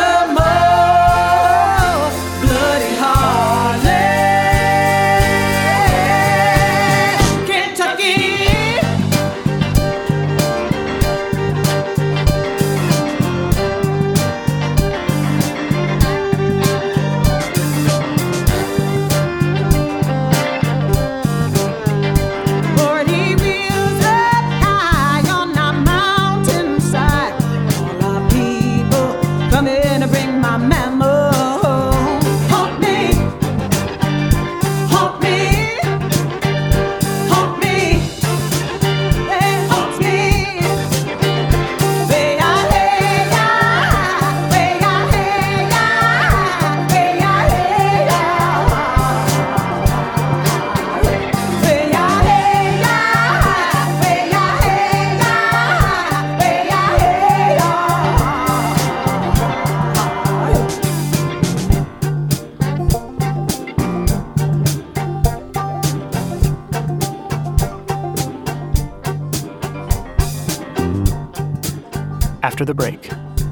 after 72.56 72.64
the 72.64 72.74
break 72.74 73.10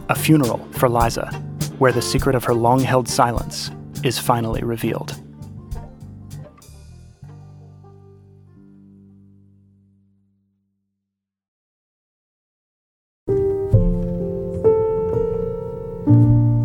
a 0.08 0.14
funeral 0.14 0.66
for 0.72 0.88
Liza, 0.88 1.26
where 1.78 1.92
the 1.92 2.00
secret 2.00 2.34
of 2.34 2.44
her 2.44 2.54
long 2.54 2.80
held 2.80 3.06
silence 3.06 3.70
is 4.02 4.18
finally 4.18 4.62
revealed. 4.62 5.10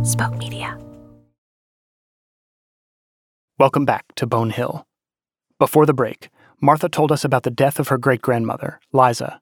Spoke 0.05 0.37
Media. 0.37 0.77
Welcome 3.57 3.83
back 3.83 4.05
to 4.15 4.25
Bone 4.25 4.51
Hill. 4.51 4.85
Before 5.59 5.85
the 5.85 5.93
break, 5.93 6.29
Martha 6.61 6.87
told 6.87 7.11
us 7.11 7.25
about 7.25 7.43
the 7.43 7.51
death 7.51 7.79
of 7.81 7.89
her 7.89 7.97
great 7.97 8.21
grandmother, 8.21 8.79
Liza, 8.93 9.41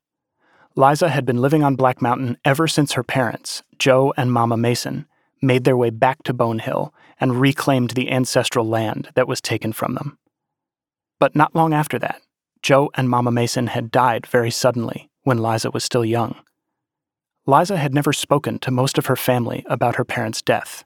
Liza 0.77 1.09
had 1.09 1.25
been 1.25 1.41
living 1.41 1.63
on 1.63 1.75
Black 1.75 2.03
Mountain 2.03 2.37
ever 2.45 2.67
since 2.67 2.93
her 2.93 3.03
parents, 3.03 3.63
Joe 3.79 4.13
and 4.15 4.31
Mama 4.31 4.57
Mason, 4.57 5.07
made 5.41 5.63
their 5.63 5.75
way 5.75 5.89
back 5.89 6.21
to 6.21 6.35
Bone 6.35 6.59
Hill 6.59 6.93
and 7.19 7.41
reclaimed 7.41 7.91
the 7.91 8.11
ancestral 8.11 8.63
land 8.63 9.09
that 9.15 9.27
was 9.27 9.41
taken 9.41 9.73
from 9.73 9.95
them. 9.95 10.19
But 11.19 11.35
not 11.35 11.55
long 11.55 11.73
after 11.73 11.97
that, 11.97 12.21
Joe 12.61 12.91
and 12.93 13.09
Mama 13.09 13.31
Mason 13.31 13.67
had 13.67 13.89
died 13.89 14.27
very 14.27 14.51
suddenly 14.51 15.09
when 15.23 15.41
Liza 15.41 15.71
was 15.71 15.83
still 15.83 16.05
young. 16.05 16.35
Liza 17.47 17.77
had 17.77 17.95
never 17.95 18.13
spoken 18.13 18.59
to 18.59 18.69
most 18.69 18.99
of 18.99 19.07
her 19.07 19.15
family 19.15 19.65
about 19.65 19.95
her 19.95 20.05
parents' 20.05 20.43
death. 20.43 20.85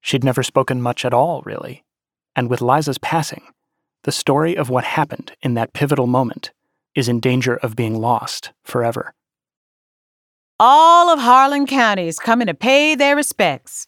She'd 0.00 0.22
never 0.22 0.44
spoken 0.44 0.80
much 0.80 1.04
at 1.04 1.12
all, 1.12 1.42
really. 1.44 1.82
And 2.36 2.48
with 2.48 2.60
Liza's 2.60 2.98
passing, 2.98 3.42
the 4.04 4.12
story 4.12 4.56
of 4.56 4.70
what 4.70 4.84
happened 4.84 5.32
in 5.42 5.54
that 5.54 5.72
pivotal 5.72 6.06
moment 6.06 6.52
is 6.94 7.08
in 7.08 7.20
danger 7.20 7.56
of 7.56 7.76
being 7.76 8.00
lost 8.00 8.52
forever. 8.64 9.14
All 10.58 11.08
of 11.08 11.18
Harlan 11.18 11.66
County 11.66 12.06
is 12.06 12.18
coming 12.18 12.46
to 12.46 12.54
pay 12.54 12.94
their 12.94 13.16
respects. 13.16 13.86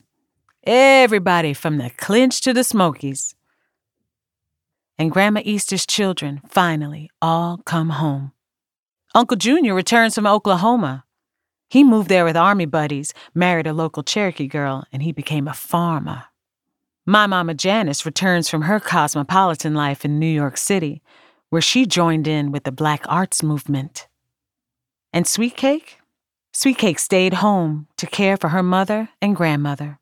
Everybody 0.64 1.54
from 1.54 1.78
the 1.78 1.90
Clinch 1.90 2.40
to 2.40 2.52
the 2.52 2.64
Smokies. 2.64 3.34
And 4.98 5.10
Grandma 5.10 5.42
Easter's 5.44 5.86
children 5.86 6.40
finally 6.48 7.10
all 7.20 7.58
come 7.64 7.90
home. 7.90 8.32
Uncle 9.14 9.36
Junior 9.36 9.74
returns 9.74 10.16
from 10.16 10.26
Oklahoma. 10.26 11.04
He 11.68 11.84
moved 11.84 12.08
there 12.08 12.24
with 12.24 12.36
army 12.36 12.66
buddies, 12.66 13.14
married 13.34 13.66
a 13.66 13.72
local 13.72 14.02
Cherokee 14.02 14.48
girl, 14.48 14.84
and 14.92 15.02
he 15.02 15.12
became 15.12 15.46
a 15.46 15.54
farmer. 15.54 16.24
My 17.06 17.26
Mama 17.26 17.54
Janice 17.54 18.06
returns 18.06 18.48
from 18.48 18.62
her 18.62 18.80
cosmopolitan 18.80 19.74
life 19.74 20.04
in 20.04 20.18
New 20.18 20.26
York 20.26 20.56
City, 20.56 21.02
where 21.54 21.62
she 21.62 21.86
joined 21.86 22.26
in 22.26 22.50
with 22.50 22.64
the 22.64 22.72
Black 22.72 23.04
Arts 23.08 23.40
Movement. 23.40 24.08
And 25.12 25.24
Sweetcake? 25.24 26.00
Sweetcake 26.52 26.98
stayed 26.98 27.34
home 27.34 27.86
to 27.96 28.08
care 28.08 28.36
for 28.36 28.48
her 28.48 28.62
mother 28.64 29.10
and 29.22 29.36
grandmother. 29.36 30.00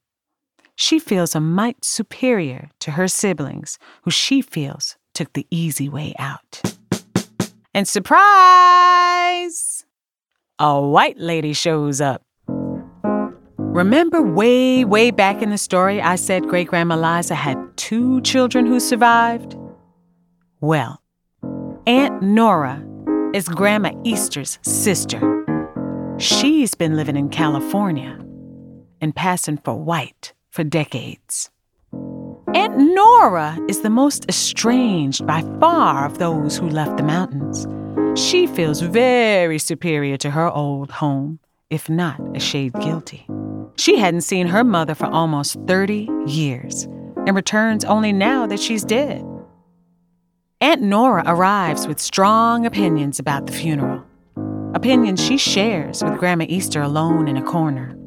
She 0.76 0.98
feels 0.98 1.34
a 1.34 1.40
mite 1.40 1.84
superior 1.84 2.70
to 2.80 2.92
her 2.92 3.07
siblings, 3.07 3.78
who 4.05 4.11
she 4.11 4.40
feels 4.40 4.96
took 5.12 5.34
the 5.34 5.46
easy 5.50 5.90
way 5.90 6.14
out. 6.18 6.62
And 7.74 7.86
surprise! 7.86 9.84
A 10.59 10.80
white 10.80 11.18
lady 11.18 11.53
shows 11.53 12.00
up. 12.00 12.22
Remember 13.59 14.22
way, 14.22 14.86
way 14.86 15.11
back 15.11 15.42
in 15.42 15.50
the 15.50 15.59
story, 15.59 16.00
I 16.00 16.16
said 16.16 16.48
great 16.48 16.68
grandma 16.68 16.96
Liza 16.96 17.34
had 17.34 17.59
two 17.76 18.22
children 18.22 18.64
who 18.64 18.80
survived? 18.80 19.55
Well, 20.62 21.01
Aunt 21.89 22.22
Nora 22.22 22.80
is 23.35 23.49
Grandma 23.49 23.91
Easter's 24.05 24.61
sister. 24.62 25.20
She's 26.16 26.76
been 26.76 26.95
living 26.95 27.16
in 27.16 27.28
California 27.28 28.20
and 29.01 29.16
passing 29.16 29.57
for 29.57 29.74
white 29.74 30.33
for 30.51 30.62
decades. 30.62 31.51
Aunt 32.55 32.78
Nora 32.78 33.59
is 33.66 33.80
the 33.80 33.91
most 33.91 34.26
estranged 34.28 35.26
by 35.26 35.43
far 35.59 36.07
of 36.07 36.18
those 36.18 36.57
who 36.57 36.68
left 36.68 36.99
the 36.99 37.03
mountains. 37.03 37.66
She 38.14 38.47
feels 38.47 38.80
very 38.80 39.59
superior 39.59 40.16
to 40.18 40.30
her 40.30 40.49
old 40.49 40.93
home, 40.93 41.41
if 41.68 41.91
not 41.91 42.20
a 42.37 42.39
shade 42.39 42.74
guilty. 42.74 43.26
She 43.74 43.99
hadn't 43.99 44.20
seen 44.20 44.47
her 44.47 44.62
mother 44.62 44.95
for 44.95 45.07
almost 45.07 45.57
30 45.66 46.09
years 46.28 46.85
and 47.26 47.35
returns 47.35 47.85
only 47.85 48.12
now 48.12 48.47
that 48.47 48.61
she's 48.61 48.85
dead. 48.85 49.24
Aunt 50.62 50.80
Nora 50.80 51.24
arrives 51.26 51.88
with 51.88 51.98
strong 51.98 52.66
opinions 52.66 53.18
about 53.18 53.46
the 53.46 53.52
funeral, 53.52 54.04
opinions 54.76 55.20
she 55.20 55.36
shares 55.36 56.04
with 56.04 56.20
Grandma 56.20 56.46
Easter 56.48 56.80
alone 56.80 57.26
in 57.26 57.36
a 57.36 57.42
corner. 57.42 57.98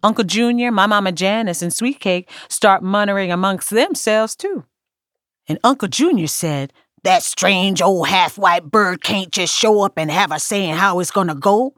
Uncle 0.00 0.22
Junior, 0.22 0.70
my 0.70 0.86
Mama 0.86 1.10
Janice, 1.10 1.62
and 1.62 1.74
Sweet 1.74 1.98
Cake 1.98 2.30
start 2.48 2.84
muttering 2.84 3.32
amongst 3.32 3.70
themselves, 3.70 4.36
too. 4.36 4.64
And 5.48 5.58
Uncle 5.64 5.88
Junior 5.88 6.28
said, 6.28 6.72
That 7.02 7.24
strange 7.24 7.82
old 7.82 8.06
half 8.06 8.38
white 8.38 8.70
bird 8.70 9.02
can't 9.02 9.32
just 9.32 9.52
show 9.52 9.80
up 9.80 9.94
and 9.96 10.08
have 10.08 10.30
a 10.30 10.38
say 10.38 10.68
in 10.68 10.76
how 10.76 11.00
it's 11.00 11.10
gonna 11.10 11.34
go. 11.34 11.74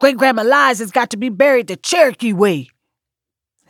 Great 0.00 0.18
Grandma 0.18 0.42
Liza's 0.42 0.90
got 0.90 1.08
to 1.08 1.16
be 1.16 1.30
buried 1.30 1.68
the 1.68 1.76
Cherokee 1.76 2.34
way. 2.34 2.68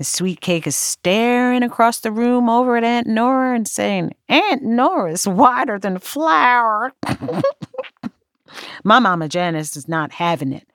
The 0.00 0.04
sweet 0.04 0.40
cake 0.40 0.66
is 0.66 0.76
staring 0.76 1.62
across 1.62 2.00
the 2.00 2.10
room 2.10 2.48
over 2.48 2.74
at 2.78 2.84
Aunt 2.84 3.06
Nora 3.06 3.54
and 3.54 3.68
saying, 3.68 4.14
Aunt 4.30 4.62
Nora's 4.62 5.28
whiter 5.28 5.78
than 5.78 5.98
flour. 5.98 6.94
My 8.82 8.98
Mama 8.98 9.28
Janice 9.28 9.76
is 9.76 9.88
not 9.88 10.12
having 10.12 10.54
it. 10.54 10.66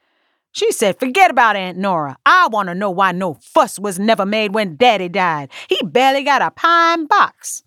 She 0.51 0.71
said, 0.71 0.99
Forget 0.99 1.31
about 1.31 1.55
Aunt 1.55 1.75
Nora. 1.75 2.19
I 2.23 2.49
want 2.49 2.69
to 2.69 2.75
know 2.75 2.91
why 2.91 3.13
no 3.13 3.33
fuss 3.33 3.79
was 3.79 3.97
never 3.97 4.27
made 4.27 4.53
when 4.53 4.75
Daddy 4.75 5.09
died. 5.09 5.49
He 5.69 5.79
barely 5.83 6.21
got 6.21 6.43
a 6.43 6.51
pine 6.51 7.07
box. 7.07 7.63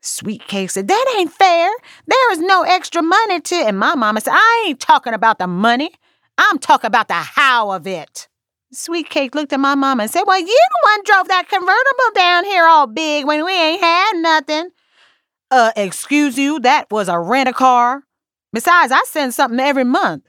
Sweet 0.00 0.46
Cake 0.46 0.70
said, 0.70 0.88
That 0.88 1.14
ain't 1.18 1.34
fair. 1.34 1.70
There 2.06 2.32
is 2.32 2.38
no 2.38 2.62
extra 2.62 3.02
money 3.02 3.42
to. 3.42 3.56
And 3.56 3.78
my 3.78 3.94
mama 3.94 4.22
said, 4.22 4.32
I 4.32 4.64
ain't 4.66 4.80
talking 4.80 5.12
about 5.12 5.38
the 5.38 5.48
money. 5.48 5.90
I'm 6.38 6.58
talking 6.58 6.88
about 6.88 7.08
the 7.08 7.12
how 7.12 7.72
of 7.72 7.86
it. 7.86 8.26
Sweet 8.70 9.08
Cake 9.08 9.34
looked 9.34 9.52
at 9.52 9.60
my 9.60 9.74
mama 9.74 10.04
and 10.04 10.12
said, 10.12 10.24
Well, 10.26 10.38
you 10.38 10.46
the 10.46 10.90
one 10.90 11.02
drove 11.04 11.28
that 11.28 11.48
convertible 11.48 12.14
down 12.14 12.44
here 12.44 12.66
all 12.66 12.86
big 12.86 13.26
when 13.26 13.44
we 13.44 13.52
ain't 13.52 13.80
had 13.80 14.12
nothing. 14.16 14.70
Uh, 15.50 15.72
excuse 15.76 16.38
you, 16.38 16.60
that 16.60 16.90
was 16.90 17.08
a 17.08 17.18
rent 17.18 17.48
a 17.48 17.52
car. 17.52 18.02
Besides, 18.52 18.92
I 18.92 19.02
send 19.06 19.32
something 19.32 19.60
every 19.60 19.84
month. 19.84 20.24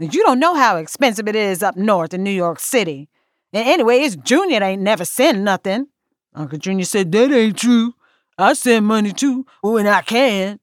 And 0.00 0.14
you 0.14 0.22
don't 0.24 0.40
know 0.40 0.54
how 0.54 0.76
expensive 0.76 1.28
it 1.28 1.36
is 1.36 1.62
up 1.62 1.76
north 1.76 2.14
in 2.14 2.22
New 2.22 2.30
York 2.30 2.58
City. 2.58 3.08
And 3.52 3.68
anyway, 3.68 3.98
it's 3.98 4.16
Junior 4.16 4.60
that 4.60 4.66
ain't 4.66 4.82
never 4.82 5.04
sent 5.04 5.38
nothing. 5.40 5.88
Uncle 6.34 6.58
Junior 6.58 6.86
said, 6.86 7.12
That 7.12 7.30
ain't 7.30 7.58
true. 7.58 7.94
I 8.38 8.54
send 8.54 8.86
money 8.86 9.12
too 9.12 9.44
when 9.60 9.86
I 9.86 10.00
can. 10.00 10.58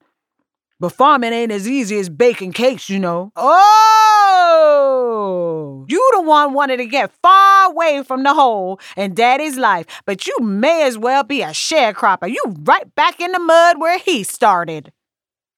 But 0.79 0.93
farming 0.93 1.33
ain't 1.33 1.51
as 1.51 1.67
easy 1.67 1.99
as 1.99 2.09
baking 2.09 2.53
cakes, 2.53 2.89
you 2.89 2.99
know. 2.99 3.31
Oh! 3.35 4.28
You 5.87 6.09
the 6.13 6.21
one 6.21 6.53
wanted 6.53 6.77
to 6.77 6.85
get 6.85 7.11
far 7.21 7.71
away 7.71 8.03
from 8.03 8.23
the 8.23 8.33
hole 8.33 8.79
in 8.95 9.13
Daddy's 9.13 9.57
life, 9.57 9.85
but 10.05 10.27
you 10.27 10.37
may 10.41 10.83
as 10.83 10.97
well 10.97 11.23
be 11.23 11.41
a 11.41 11.47
sharecropper. 11.47 12.29
You 12.29 12.41
right 12.63 12.93
back 12.95 13.19
in 13.19 13.31
the 13.31 13.39
mud 13.39 13.79
where 13.79 13.97
he 13.97 14.23
started. 14.23 14.91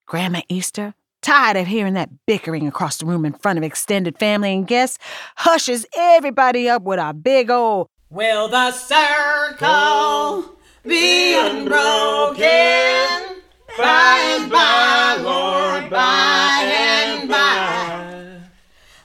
Grandma 0.08 0.42
Easter, 0.50 0.94
tired 1.22 1.58
of 1.58 1.68
hearing 1.68 1.94
that 1.94 2.10
bickering 2.26 2.68
across 2.68 2.98
the 2.98 3.06
room 3.06 3.26
in 3.26 3.34
front 3.34 3.58
of 3.58 3.64
extended 3.64 4.18
family 4.18 4.54
and 4.54 4.68
guests, 4.68 4.98
hushes 5.38 5.86
everybody 5.96 6.68
up 6.70 6.84
with 6.84 7.00
a 7.00 7.14
big 7.14 7.50
old 7.50 7.88
Will 8.12 8.50
the 8.50 8.72
circle 8.74 10.58
be 10.84 11.34
unbroken? 11.34 12.44
By 13.78 14.38
and 14.38 14.52
by, 14.52 15.18
Lord, 15.22 15.90
by 15.90 16.64
and. 16.66 16.91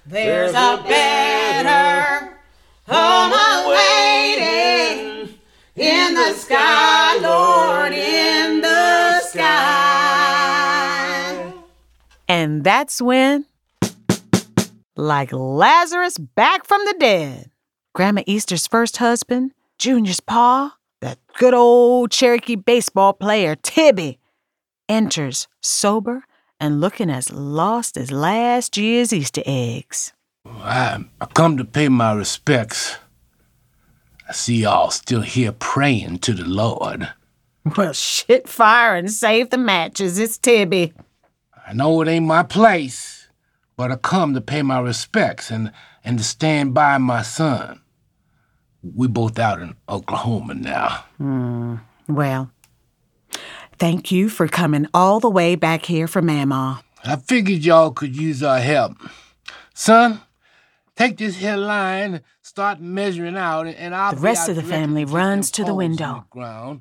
There's 0.08 0.52
a 0.52 0.84
better 0.86 2.38
home 2.86 3.32
awaiting 3.64 5.34
in 5.74 6.14
the 6.14 6.32
sky, 6.34 7.18
Lord, 7.18 7.92
in 7.92 8.60
the 8.60 9.20
sky. 9.22 9.92
And 12.28 12.62
that's 12.62 13.02
when, 13.02 13.46
like 14.94 15.32
Lazarus 15.32 16.18
back 16.18 16.66
from 16.66 16.84
the 16.84 16.94
dead, 17.00 17.50
Grandma 17.92 18.22
Easter's 18.26 18.68
first 18.68 18.98
husband, 18.98 19.54
Junior's 19.76 20.20
pa, 20.20 20.76
that 21.00 21.18
good 21.36 21.52
old 21.52 22.12
Cherokee 22.12 22.54
baseball 22.54 23.12
player, 23.12 23.56
Tibby, 23.56 24.20
enters 24.88 25.48
sober 25.60 26.22
and 26.60 26.80
looking 26.80 27.10
as 27.10 27.32
lost 27.32 27.96
as 27.96 28.10
last 28.10 28.76
year's 28.76 29.12
Easter 29.12 29.42
eggs. 29.46 30.12
I, 30.46 31.04
I 31.20 31.26
come 31.26 31.56
to 31.56 31.64
pay 31.64 31.88
my 31.88 32.12
respects. 32.12 32.96
I 34.28 34.32
see 34.32 34.62
y'all 34.62 34.90
still 34.90 35.22
here 35.22 35.52
praying 35.52 36.18
to 36.20 36.32
the 36.32 36.44
Lord. 36.44 37.12
Well, 37.76 37.92
shit 37.92 38.48
fire 38.48 38.94
and 38.94 39.10
save 39.10 39.50
the 39.50 39.58
matches. 39.58 40.18
It's 40.18 40.38
Tibby. 40.38 40.92
I 41.66 41.72
know 41.72 42.00
it 42.00 42.08
ain't 42.08 42.26
my 42.26 42.44
place, 42.44 43.28
but 43.76 43.90
I 43.90 43.96
come 43.96 44.34
to 44.34 44.40
pay 44.40 44.62
my 44.62 44.78
respects 44.78 45.50
and, 45.50 45.72
and 46.04 46.18
to 46.18 46.24
stand 46.24 46.74
by 46.74 46.98
my 46.98 47.22
son. 47.22 47.80
We 48.94 49.08
both 49.08 49.38
out 49.38 49.60
in 49.60 49.74
Oklahoma 49.88 50.54
now. 50.54 51.04
Hmm. 51.18 51.76
Well, 52.08 52.52
thank 53.78 54.10
you 54.12 54.28
for 54.28 54.48
coming 54.48 54.86
all 54.94 55.20
the 55.20 55.30
way 55.30 55.54
back 55.54 55.86
here 55.86 56.06
from 56.06 56.26
Mama. 56.26 56.82
I 57.04 57.16
figured 57.16 57.64
y'all 57.64 57.90
could 57.92 58.16
use 58.16 58.42
our 58.42 58.58
help. 58.60 58.96
Son, 59.74 60.20
Take 60.96 61.18
this 61.18 61.36
here 61.36 61.56
line, 61.58 62.14
and 62.14 62.22
start 62.40 62.80
measuring 62.80 63.36
out, 63.36 63.66
and- 63.66 63.94
I'll 63.94 64.14
The 64.14 64.20
rest 64.22 64.48
of 64.48 64.56
the 64.56 64.62
family 64.62 65.04
runs 65.04 65.50
to 65.50 65.62
the 65.62 65.74
window. 65.74 66.24
ground. 66.30 66.80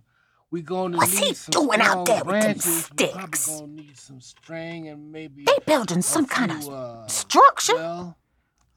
We 0.50 0.62
gonna 0.62 0.96
What's 0.96 1.20
need 1.20 1.28
he 1.28 1.34
some 1.34 1.52
doing 1.52 1.82
out 1.82 2.06
there 2.06 2.24
with 2.24 2.42
them 2.42 2.42
branches. 2.54 2.90
We 2.98 3.08
probably 3.08 3.36
sticks? 3.36 3.62
need 3.68 3.98
some 3.98 4.22
string 4.22 4.88
and 4.88 5.12
maybe 5.12 5.44
They 5.44 5.58
building 5.66 6.02
some 6.02 6.28
kind 6.28 6.50
of 6.52 6.70
uh, 6.70 7.08
structure. 7.08 7.76
well, 7.76 8.18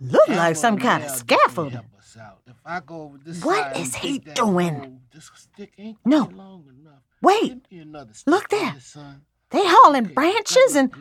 Look 0.00 0.28
like 0.28 0.56
some 0.56 0.78
kind 0.78 1.02
of 1.02 1.08
nail 1.10 1.18
definitely 1.18 1.36
scaffolding. 1.44 1.72
help 1.72 1.86
us 1.98 2.16
out. 2.20 2.38
If 2.46 2.56
I 2.64 2.80
go 2.80 3.02
over 3.02 3.18
this 3.18 3.44
What 3.44 3.76
is 3.76 3.94
he 3.96 4.18
doing? 4.20 4.80
pole, 4.80 5.00
this 5.12 5.30
stick 5.34 5.72
ain't 5.78 5.98
No. 6.04 6.24
quite 6.26 6.36
long 6.36 6.64
enough. 6.80 7.02
Wait, 7.20 7.48
Give 7.68 7.72
me 7.72 7.78
another 7.80 8.12
look 8.26 8.48
there. 8.48 8.76
they 9.50 9.62
hauling 9.64 10.04
branches 10.04 10.76
and 10.76 10.92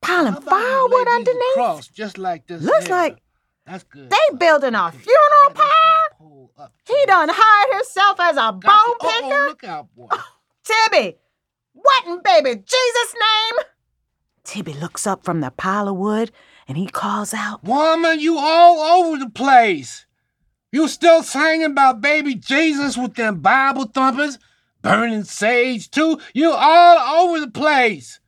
piling 0.00 0.32
How 0.32 0.38
about 0.38 0.50
you 0.58 0.64
lay 0.64 0.64
firewood 0.64 1.08
underneath. 1.08 1.52
across, 1.52 1.88
just 1.88 2.16
like 2.18 2.46
this. 2.46 2.62
Looks 2.62 2.88
like 2.88 3.18
that's 3.66 3.84
good. 3.84 4.08
They 4.10 4.36
building 4.38 4.74
a 4.74 4.90
funeral 4.92 5.50
pyre. 5.54 6.68
He 6.86 7.04
done 7.06 7.28
hired 7.32 7.76
himself 7.76 8.18
as 8.20 8.36
a 8.36 8.52
bone 8.52 8.98
picker. 9.00 9.34
oh, 9.34 9.46
look 9.48 9.64
out, 9.64 9.94
boy. 9.94 10.08
Oh, 10.10 10.24
Tibby, 10.64 11.16
what 11.74 12.06
in 12.06 12.20
baby 12.22 12.56
Jesus' 12.56 13.14
name? 13.14 13.64
Tibby 14.44 14.72
looks 14.74 15.06
up 15.06 15.24
from 15.24 15.40
the 15.40 15.50
pile 15.50 15.88
of 15.88 15.96
wood 15.96 16.30
and 16.66 16.76
he 16.76 16.86
calls 16.86 17.34
out, 17.34 17.64
Woman, 17.64 18.20
you 18.20 18.38
all 18.38 18.80
over 18.80 19.18
the 19.18 19.30
place. 19.30 20.06
You 20.72 20.88
still 20.88 21.22
singing 21.22 21.66
about 21.66 22.00
baby 22.00 22.34
Jesus 22.34 22.96
with 22.96 23.14
them 23.14 23.40
Bible 23.40 23.84
thumpers, 23.84 24.38
burning 24.82 25.24
sage 25.24 25.90
too? 25.90 26.18
You 26.32 26.52
all 26.52 27.26
over 27.26 27.40
the 27.40 27.50
place. 27.50 28.18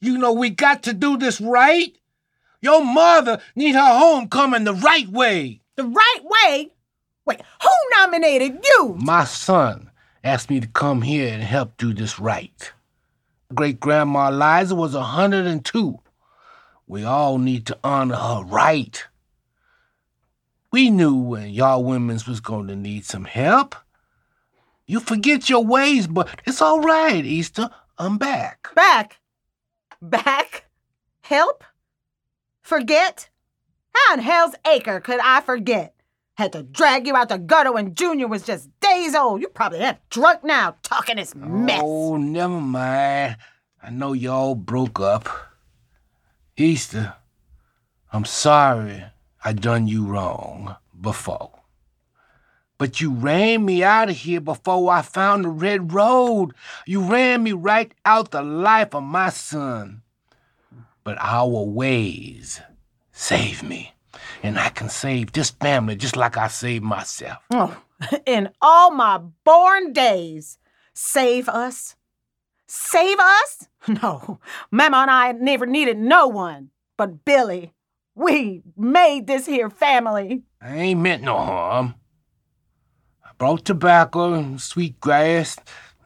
You 0.00 0.18
know 0.18 0.32
we 0.32 0.50
got 0.50 0.82
to 0.84 0.94
do 0.94 1.16
this 1.16 1.40
right. 1.40 1.96
Your 2.60 2.84
mother 2.84 3.40
need 3.54 3.74
her 3.74 3.98
homecoming 3.98 4.64
the 4.64 4.74
right 4.74 5.08
way. 5.08 5.60
The 5.76 5.84
right 5.84 6.20
way? 6.22 6.72
Wait, 7.24 7.40
who 7.62 7.70
nominated 7.98 8.58
you? 8.64 8.96
My 8.98 9.24
son 9.24 9.90
asked 10.24 10.50
me 10.50 10.60
to 10.60 10.66
come 10.66 11.02
here 11.02 11.32
and 11.32 11.42
help 11.42 11.76
do 11.76 11.94
this 11.94 12.18
right. 12.18 12.72
Great 13.54 13.78
grandma 13.78 14.28
Eliza 14.28 14.74
was 14.74 14.94
a 14.94 15.00
102. 15.00 16.00
We 16.92 17.04
all 17.04 17.38
need 17.38 17.64
to 17.68 17.78
honor 17.82 18.16
her 18.16 18.42
right. 18.44 19.02
We 20.70 20.90
knew 20.90 21.14
when 21.14 21.48
y'all 21.48 21.82
women's 21.82 22.26
was 22.26 22.40
going 22.40 22.66
to 22.66 22.76
need 22.76 23.06
some 23.06 23.24
help. 23.24 23.74
You 24.86 25.00
forget 25.00 25.48
your 25.48 25.64
ways, 25.64 26.06
but 26.06 26.28
it's 26.44 26.60
all 26.60 26.80
right, 26.80 27.24
Easter. 27.24 27.70
I'm 27.96 28.18
back. 28.18 28.68
Back. 28.74 29.20
Back? 30.02 30.66
Help? 31.22 31.64
Forget? 32.60 33.30
How 33.94 34.12
in 34.12 34.20
hell's 34.20 34.54
acre 34.66 35.00
could 35.00 35.20
I 35.20 35.40
forget? 35.40 35.94
Had 36.34 36.52
to 36.52 36.62
drag 36.62 37.06
you 37.06 37.16
out 37.16 37.30
the 37.30 37.38
gutter 37.38 37.72
when 37.72 37.94
Junior 37.94 38.28
was 38.28 38.42
just 38.42 38.68
days 38.80 39.14
old. 39.14 39.40
You 39.40 39.48
probably 39.48 39.78
have 39.78 39.98
drunk 40.10 40.44
now 40.44 40.76
talking 40.82 41.16
this 41.16 41.34
mess. 41.34 41.80
Oh, 41.82 42.18
never 42.18 42.60
mind. 42.60 43.38
I 43.82 43.88
know 43.88 44.12
y'all 44.12 44.54
broke 44.54 45.00
up. 45.00 45.51
Easter, 46.62 47.14
I'm 48.12 48.24
sorry 48.24 49.04
I 49.44 49.52
done 49.52 49.88
you 49.88 50.06
wrong 50.06 50.76
before. 51.00 51.50
But 52.78 53.00
you 53.00 53.12
ran 53.12 53.64
me 53.64 53.82
out 53.82 54.10
of 54.10 54.16
here 54.16 54.40
before 54.40 54.90
I 54.90 55.02
found 55.02 55.44
the 55.44 55.48
red 55.48 55.92
road. 55.92 56.52
You 56.86 57.00
ran 57.00 57.42
me 57.42 57.52
right 57.52 57.92
out 58.04 58.30
the 58.30 58.42
life 58.42 58.94
of 58.94 59.02
my 59.02 59.30
son. 59.30 60.02
But 61.04 61.18
our 61.20 61.64
ways 61.64 62.60
save 63.12 63.62
me. 63.62 63.94
And 64.42 64.58
I 64.58 64.68
can 64.68 64.88
save 64.88 65.32
this 65.32 65.50
family 65.50 65.96
just 65.96 66.16
like 66.16 66.36
I 66.36 66.48
saved 66.48 66.84
myself. 66.84 67.38
Oh, 67.52 67.76
in 68.26 68.50
all 68.60 68.90
my 68.90 69.18
born 69.44 69.92
days, 69.92 70.58
save 70.94 71.48
us? 71.48 71.96
Save 72.74 73.18
us? 73.20 73.68
No, 74.02 74.38
Mama 74.70 74.98
and 74.98 75.10
I 75.10 75.32
never 75.32 75.66
needed 75.66 75.98
no 75.98 76.28
one 76.28 76.70
but 76.96 77.24
Billy. 77.24 77.74
We 78.14 78.62
made 78.76 79.26
this 79.26 79.44
here 79.46 79.68
family. 79.68 80.44
I 80.60 80.76
ain't 80.76 81.00
meant 81.00 81.22
no 81.24 81.36
harm. 81.36 81.96
I 83.24 83.30
brought 83.38 83.64
tobacco 83.64 84.34
and 84.34 84.60
sweet 84.60 85.00
grass, 85.00 85.56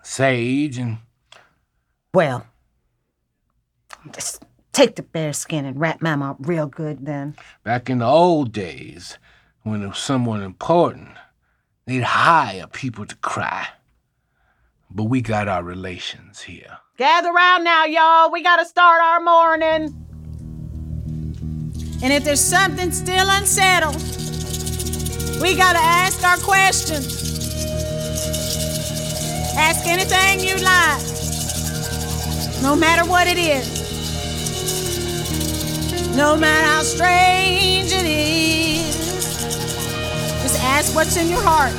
sage, 0.03 0.79
and 0.79 0.99
Well, 2.15 2.47
just 4.13 4.43
take 4.73 4.97
the 4.97 5.03
bear 5.03 5.35
skin 5.35 5.67
and 5.67 5.79
wrap 5.79 6.01
Mama 6.01 6.31
up 6.31 6.37
real 6.41 6.67
good 6.67 7.05
then. 7.05 7.37
back 7.63 7.91
in 7.91 7.99
the 7.99 8.07
old 8.07 8.53
days, 8.53 9.19
when 9.65 9.81
there 9.81 9.91
was 9.91 9.99
someone 9.99 10.43
important, 10.43 11.11
they'd 11.87 12.03
hire 12.03 12.67
people 12.67 13.05
to 13.05 13.17
cry. 13.17 13.69
But 14.91 15.05
we 15.05 15.21
got 15.21 15.49
our 15.49 15.63
relations 15.63 16.43
here. 16.43 16.79
Gather 16.97 17.33
round 17.33 17.65
now, 17.65 17.85
y'all. 17.85 18.31
We 18.31 18.43
gotta 18.43 18.65
start 18.65 19.01
our 19.03 19.21
mourning. 19.21 19.95
And 22.03 22.13
if 22.13 22.25
there's 22.25 22.41
something 22.41 22.91
still 22.93 23.27
unsettled, 23.29 23.97
we 25.43 25.57
gotta 25.57 25.81
ask 25.81 26.23
our 26.25 26.39
questions. 26.39 27.25
Ask 29.59 29.87
anything 29.87 30.41
you 30.41 30.57
like, 30.63 31.03
no 32.63 32.77
matter 32.77 33.05
what 33.09 33.27
it 33.27 33.39
is. 33.39 33.77
No 36.17 36.37
matter 36.37 36.67
how 36.67 36.83
strange 36.83 37.93
it 37.93 38.07
is, 38.07 38.97
just 40.43 40.59
ask 40.63 40.95
what's 40.95 41.17
in 41.17 41.29
your 41.29 41.43
heart. 41.43 41.75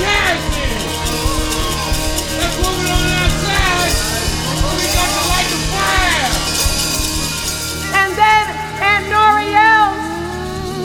Let's 2.39 2.57
move 2.63 2.79
it 2.79 2.91
on 2.93 3.07
outside. 3.19 3.95
Oh, 4.63 4.75
we 4.79 4.87
got 4.95 5.11
to 5.11 5.23
light 5.33 5.49
the 5.51 5.59
fire. 5.75 6.31
And 7.99 8.11
then 8.15 8.47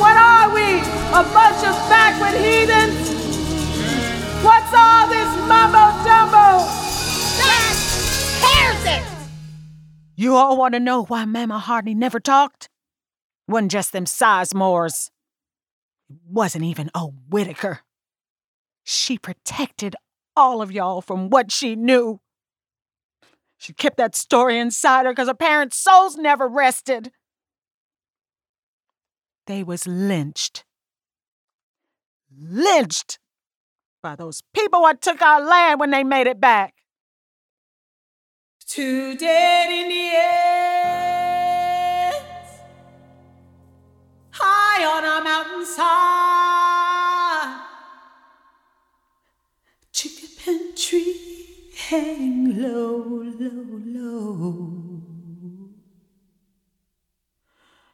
What 0.02 0.18
are 0.18 0.50
we? 0.50 0.82
A 1.14 1.24
bunch 1.30 1.62
of 1.62 1.76
backward 1.94 2.42
heathens? 2.42 3.06
What's 4.42 4.74
all 4.74 5.06
this 5.10 5.30
mumbo 5.46 5.77
You 10.20 10.36
all 10.36 10.58
want 10.58 10.74
to 10.74 10.80
know 10.80 11.04
why 11.04 11.26
Mama 11.26 11.60
Hardly 11.60 11.94
never 11.94 12.20
talked? 12.20 12.70
Wasn't 13.48 13.70
just 13.70 13.94
them 13.94 14.06
Sizemores. 14.06 15.12
It 16.10 16.18
wasn't 16.28 16.64
even 16.64 16.90
old 16.96 17.14
Whitaker. 17.30 17.82
She 18.84 19.20
protected 19.20 19.96
all 20.36 20.64
of 20.64 20.72
y'all 20.72 21.02
from 21.02 21.30
what 21.30 21.52
she 21.52 21.76
knew. 21.76 22.20
She 23.58 23.74
kept 23.74 23.98
that 23.98 24.16
story 24.16 24.58
inside 24.58 25.06
her 25.06 25.12
because 25.12 25.28
her 25.28 25.36
parents' 25.36 25.78
souls 25.78 26.18
never 26.18 26.48
rested. 26.48 27.12
They 29.46 29.62
was 29.62 29.86
lynched. 29.86 30.66
lynched 32.36 33.20
by 34.02 34.16
those 34.16 34.42
people 34.56 34.82
what 34.82 35.00
took 35.00 35.22
our 35.22 35.42
land 35.42 35.80
when 35.80 35.92
they 35.92 36.04
made 36.04 36.26
it 36.26 36.42
back. 36.42 36.74
Two 38.68 39.16
dead 39.16 39.70
Indians 39.70 40.12
high 44.32 44.84
on 44.84 45.06
a 45.06 45.24
mountainside. 45.24 45.88
Chicken 49.94 50.76
tree 50.76 51.72
hang 51.78 52.62
low, 52.62 53.24
low, 53.40 53.80
low. 53.86 55.02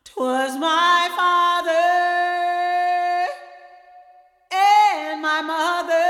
Twas 0.04 0.58
my 0.58 1.08
father 1.16 1.70
and 4.52 5.22
my 5.22 5.42
mother 5.44 6.03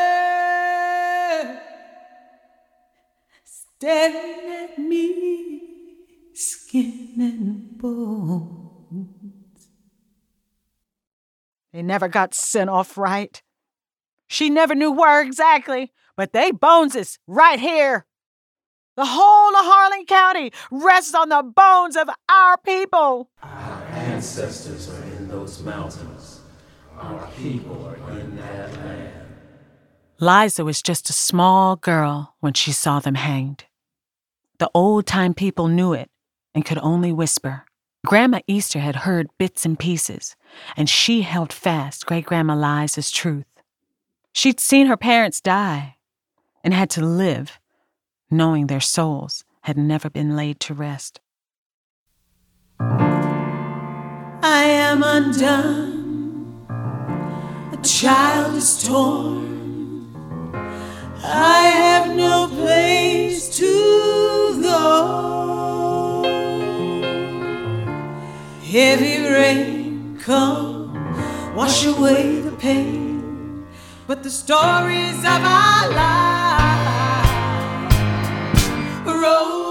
staring 3.83 4.63
at 4.63 4.79
me, 4.79 5.61
skin 6.33 7.15
and 7.17 7.77
bones. 7.77 9.67
They 11.73 11.81
never 11.81 12.07
got 12.07 12.33
sent 12.33 12.69
off 12.69 12.97
right. 12.97 13.41
She 14.27 14.49
never 14.49 14.73
knew 14.73 14.89
where 14.89 15.21
exactly, 15.21 15.91
but 16.15 16.31
they 16.31 16.51
bones 16.51 16.95
is 16.95 17.19
right 17.27 17.59
here. 17.59 18.05
The 18.95 19.05
whole 19.05 19.49
of 19.49 19.65
Harlan 19.65 20.05
County 20.05 20.53
rests 20.71 21.13
on 21.13 21.27
the 21.27 21.43
bones 21.43 21.97
of 21.97 22.09
our 22.29 22.57
people. 22.59 23.31
Our 23.41 23.83
ancestors 23.91 24.89
are 24.89 25.03
in 25.17 25.27
those 25.27 25.61
mountains. 25.61 26.39
Our 26.97 27.27
people 27.35 27.85
are 27.85 28.17
in 28.17 28.37
that 28.37 28.71
land. 28.77 29.13
Liza 30.21 30.63
was 30.63 30.81
just 30.81 31.09
a 31.09 31.13
small 31.13 31.75
girl 31.75 32.35
when 32.39 32.53
she 32.53 32.71
saw 32.71 33.01
them 33.01 33.15
hanged. 33.15 33.65
The 34.63 34.71
old 34.73 35.05
time 35.05 35.33
people 35.33 35.67
knew 35.67 35.91
it 35.91 36.09
and 36.55 36.63
could 36.63 36.77
only 36.77 37.11
whisper. 37.11 37.65
Grandma 38.05 38.39
Easter 38.47 38.79
had 38.79 38.95
heard 38.95 39.27
bits 39.37 39.65
and 39.65 39.77
pieces, 39.77 40.37
and 40.77 40.89
she 40.89 41.23
held 41.23 41.51
fast 41.51 42.05
Great 42.05 42.25
Grandma 42.25 42.55
Liza's 42.55 43.11
truth. 43.11 43.43
She'd 44.31 44.61
seen 44.61 44.87
her 44.87 44.95
parents 44.95 45.41
die 45.41 45.97
and 46.63 46.73
had 46.73 46.89
to 46.91 47.05
live 47.05 47.59
knowing 48.31 48.67
their 48.67 48.79
souls 48.79 49.43
had 49.63 49.77
never 49.77 50.09
been 50.09 50.33
laid 50.37 50.61
to 50.61 50.73
rest. 50.73 51.19
I 52.79 54.63
am 54.63 55.03
undone, 55.03 56.67
a 57.73 57.77
child 57.83 58.55
is 58.55 58.81
torn. 58.81 59.52
I 61.25 61.67
have 61.67 62.15
no 62.15 62.47
place 62.49 63.49
to 63.57 64.61
go. 64.61 66.23
Heavy 68.61 69.23
rain 69.23 70.19
come, 70.21 70.93
wash 71.55 71.85
away 71.85 72.41
the 72.41 72.51
pain, 72.51 73.65
but 74.05 74.21
the 74.23 74.29
stories 74.29 75.19
of 75.19 75.25
our 75.25 75.89
lives 75.91 76.43
roll 79.05 79.62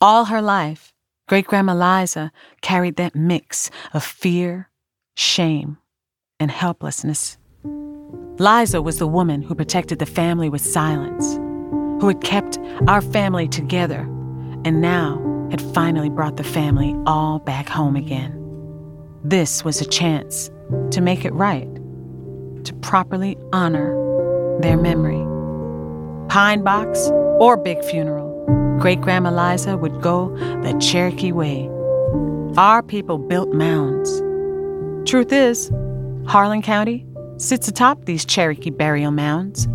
All 0.00 0.26
her 0.26 0.40
life, 0.40 0.92
Great 1.26 1.46
Grandma 1.48 1.74
Liza 1.74 2.30
carried 2.60 2.94
that 2.96 3.16
mix 3.16 3.68
of 3.92 4.04
fear, 4.04 4.70
shame, 5.16 5.78
and 6.38 6.52
helplessness. 6.52 7.36
Liza 8.38 8.80
was 8.80 8.98
the 8.98 9.08
woman 9.08 9.42
who 9.42 9.56
protected 9.56 9.98
the 9.98 10.06
family 10.06 10.48
with 10.48 10.60
silence, 10.60 11.34
who 12.00 12.06
had 12.06 12.20
kept 12.22 12.60
our 12.86 13.00
family 13.00 13.48
together, 13.48 14.02
and 14.64 14.80
now 14.80 15.20
had 15.50 15.60
finally 15.74 16.10
brought 16.10 16.36
the 16.36 16.44
family 16.44 16.94
all 17.04 17.40
back 17.40 17.68
home 17.68 17.96
again. 17.96 18.32
This 19.24 19.64
was 19.64 19.80
a 19.80 19.84
chance 19.84 20.48
to 20.92 21.00
make 21.00 21.24
it 21.24 21.32
right, 21.32 21.68
to 22.62 22.72
properly 22.82 23.36
honor 23.52 23.96
their 24.60 24.76
memory. 24.76 25.24
Pine 26.28 26.62
box 26.62 27.10
or 27.40 27.56
big 27.56 27.82
funeral, 27.82 28.27
Great 28.78 29.00
Grandma 29.00 29.30
Liza 29.30 29.76
would 29.76 30.00
go 30.00 30.28
the 30.62 30.76
Cherokee 30.80 31.32
way. 31.32 31.68
Our 32.56 32.82
people 32.82 33.18
built 33.18 33.52
mounds. 33.52 34.20
Truth 35.08 35.32
is, 35.32 35.72
Harlan 36.26 36.62
County 36.62 37.04
sits 37.38 37.66
atop 37.66 38.04
these 38.04 38.24
Cherokee 38.24 38.70
burial 38.70 39.10
mounds, 39.10 39.66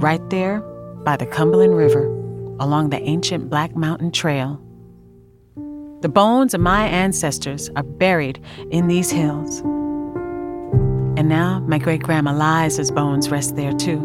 right 0.00 0.20
there 0.30 0.60
by 1.04 1.16
the 1.16 1.26
Cumberland 1.26 1.76
River, 1.76 2.06
along 2.60 2.90
the 2.90 3.00
ancient 3.02 3.50
Black 3.50 3.74
Mountain 3.74 4.12
Trail. 4.12 4.60
The 6.02 6.08
bones 6.08 6.54
of 6.54 6.60
my 6.60 6.86
ancestors 6.86 7.70
are 7.74 7.82
buried 7.82 8.40
in 8.70 8.86
these 8.86 9.10
hills. 9.10 9.60
And 11.18 11.28
now 11.28 11.60
my 11.66 11.78
great 11.78 12.02
grandma 12.02 12.32
Liza's 12.32 12.90
bones 12.90 13.28
rest 13.30 13.56
there 13.56 13.72
too. 13.72 13.98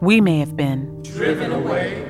We 0.00 0.20
may 0.20 0.38
have 0.38 0.56
been 0.56 1.02
Driven 1.02 1.52
away, 1.52 2.09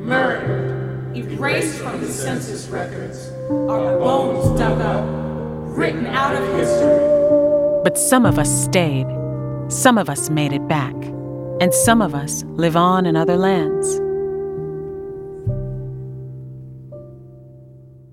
murdered, 0.00 1.16
erased 1.16 1.78
from 1.78 2.00
the 2.00 2.08
census 2.08 2.68
records, 2.68 3.30
our 3.50 3.98
bones 3.98 4.58
dug 4.58 4.80
up, 4.80 5.04
written 5.76 6.06
out 6.06 6.34
of 6.34 6.54
history. 6.54 7.06
But 7.84 7.98
some 7.98 8.26
of 8.26 8.38
us 8.38 8.64
stayed, 8.64 9.06
some 9.68 9.98
of 9.98 10.08
us 10.08 10.30
made 10.30 10.52
it 10.52 10.66
back, 10.68 10.94
and 11.60 11.72
some 11.72 12.00
of 12.02 12.14
us 12.14 12.44
live 12.44 12.76
on 12.76 13.06
in 13.06 13.16
other 13.16 13.36
lands. 13.36 14.00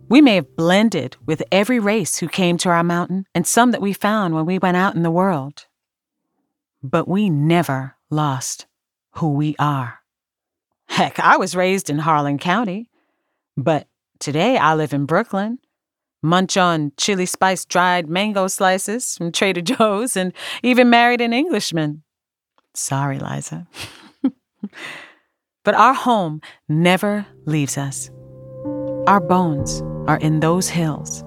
We 0.10 0.22
may 0.22 0.36
have 0.36 0.56
blended 0.56 1.18
with 1.26 1.44
every 1.52 1.80
race 1.80 2.20
who 2.20 2.30
came 2.30 2.58
to 2.60 2.70
our 2.70 2.84
mountain 2.84 3.26
and 3.36 3.46
some 3.46 3.72
that 3.72 3.82
we 3.82 3.92
found 3.92 4.34
when 4.34 4.46
we 4.46 4.58
went 4.58 4.78
out 4.78 4.96
in 4.96 5.04
the 5.04 5.12
world. 5.12 5.66
But 6.82 7.08
we 7.10 7.30
never 7.30 7.96
lost 8.10 8.68
who 9.16 9.34
we 9.34 9.56
are. 9.60 10.00
Heck, 10.90 11.20
I 11.20 11.38
was 11.38 11.56
raised 11.56 11.90
in 11.90 12.00
Harlan 12.00 12.38
County, 12.38 12.90
but 13.56 13.88
today 14.20 14.58
I 14.58 14.76
live 14.76 14.94
in 14.94 15.06
Brooklyn 15.06 15.60
munch 16.22 16.58
on 16.58 16.92
chili 16.98 17.26
spice 17.26 17.66
dried 17.66 18.10
mango 18.10 18.48
slices 18.48 19.18
from 19.18 19.32
Trader 19.32 19.62
Joe's, 19.78 20.16
and 20.16 20.34
even 20.64 20.90
married 20.90 21.22
an 21.22 21.34
Englishman. 21.34 22.04
Sorry, 22.74 23.20
Liza. 23.20 23.68
but 25.64 25.76
our 25.76 25.94
home 25.94 26.42
never 26.70 27.26
leaves 27.46 27.78
us. 27.78 28.10
Our 29.08 29.20
bones 29.20 29.82
are 30.08 30.18
in 30.18 30.42
those 30.42 30.70
hills 30.70 31.22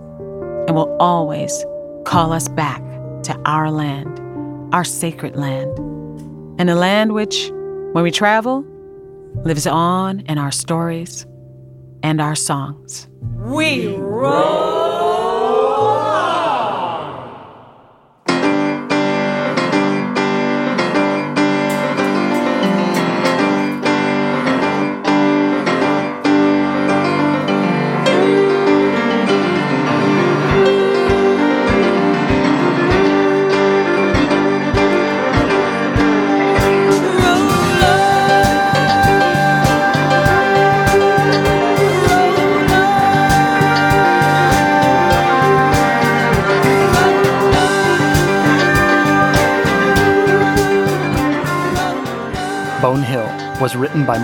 and 0.67 0.77
will 0.77 0.95
always 1.01 1.65
call 2.05 2.33
us 2.33 2.49
back 2.49 2.83
to 3.25 3.41
our 3.45 3.71
land, 3.71 4.21
our 4.75 4.85
sacred 4.85 5.37
land, 5.37 5.77
and 6.61 6.71
a 6.71 6.75
land 6.75 7.13
which, 7.13 7.51
when 7.93 8.05
we 8.05 8.11
travel, 8.11 8.65
lives 9.45 9.67
on 9.67 10.21
in 10.21 10.39
our 10.39 10.51
stories 10.51 11.27
and 12.03 12.21
our 12.21 12.35
songs. 12.35 13.09
We 13.37 13.95
roll. 13.97 14.80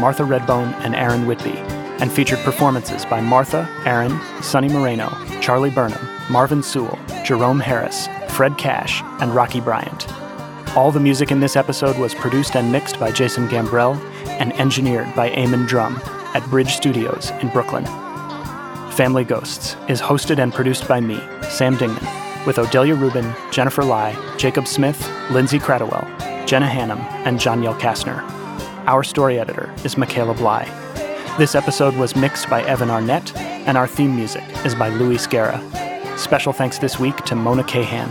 Martha 0.06 0.22
Redbone 0.22 0.72
and 0.84 0.94
Aaron 0.94 1.26
Whitby 1.26 1.56
and 1.98 2.12
featured 2.12 2.38
performances 2.44 3.04
by 3.04 3.20
Martha, 3.20 3.68
Aaron, 3.84 4.16
Sonny 4.40 4.68
Moreno, 4.68 5.08
Charlie 5.40 5.68
Burnham, 5.68 6.08
Marvin 6.30 6.62
Sewell, 6.62 6.96
Jerome 7.24 7.58
Harris, 7.58 8.06
Fred 8.28 8.56
Cash, 8.56 9.02
and 9.20 9.34
Rocky 9.34 9.60
Bryant. 9.60 10.06
All 10.76 10.92
the 10.92 11.00
music 11.00 11.32
in 11.32 11.40
this 11.40 11.56
episode 11.56 11.98
was 11.98 12.14
produced 12.14 12.54
and 12.54 12.70
mixed 12.70 13.00
by 13.00 13.10
Jason 13.10 13.48
Gambrell 13.48 13.98
and 14.38 14.52
engineered 14.60 15.12
by 15.16 15.30
Eamon 15.30 15.66
Drum 15.66 16.00
at 16.36 16.48
Bridge 16.50 16.76
Studios 16.76 17.32
in 17.42 17.48
Brooklyn. 17.48 17.84
Family 18.92 19.24
Ghosts 19.24 19.74
is 19.88 20.00
hosted 20.00 20.38
and 20.38 20.54
produced 20.54 20.86
by 20.86 21.00
me, 21.00 21.16
Sam 21.50 21.76
Dingman, 21.76 22.46
with 22.46 22.58
Odelia 22.58 22.96
Rubin, 22.96 23.34
Jennifer 23.50 23.82
Lai, 23.82 24.14
Jacob 24.38 24.68
Smith, 24.68 25.10
Lindsay 25.32 25.58
Kratochwill, 25.58 26.46
Jenna 26.46 26.68
Hannum, 26.68 27.00
and 27.26 27.40
Janiel 27.40 27.76
Kastner. 27.80 28.45
Our 28.86 29.02
story 29.02 29.40
editor 29.40 29.74
is 29.84 29.96
Michaela 29.96 30.34
Bly. 30.34 30.64
This 31.38 31.56
episode 31.56 31.96
was 31.96 32.14
mixed 32.14 32.48
by 32.48 32.62
Evan 32.62 32.88
Arnett, 32.88 33.36
and 33.36 33.76
our 33.76 33.88
theme 33.88 34.14
music 34.14 34.44
is 34.64 34.76
by 34.76 34.90
Louis 34.90 35.26
Guerra. 35.26 35.60
Special 36.16 36.52
thanks 36.52 36.78
this 36.78 36.96
week 36.96 37.16
to 37.24 37.34
Mona 37.34 37.64
Kahan. 37.64 38.08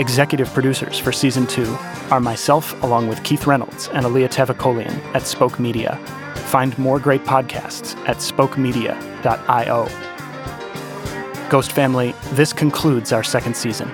Executive 0.00 0.48
producers 0.48 0.98
for 0.98 1.12
season 1.12 1.46
two 1.46 1.76
are 2.10 2.18
myself, 2.18 2.82
along 2.82 3.06
with 3.06 3.22
Keith 3.22 3.46
Reynolds 3.46 3.88
and 3.92 4.04
Alia 4.04 4.28
Tavakolian 4.28 4.92
at 5.14 5.22
Spoke 5.22 5.60
Media. 5.60 5.96
Find 6.46 6.76
more 6.78 6.98
great 6.98 7.22
podcasts 7.22 7.96
at 8.08 8.16
spokemedia.io. 8.16 9.88
Ghost 11.48 11.70
Family, 11.70 12.12
this 12.32 12.52
concludes 12.52 13.12
our 13.12 13.22
second 13.22 13.56
season, 13.56 13.88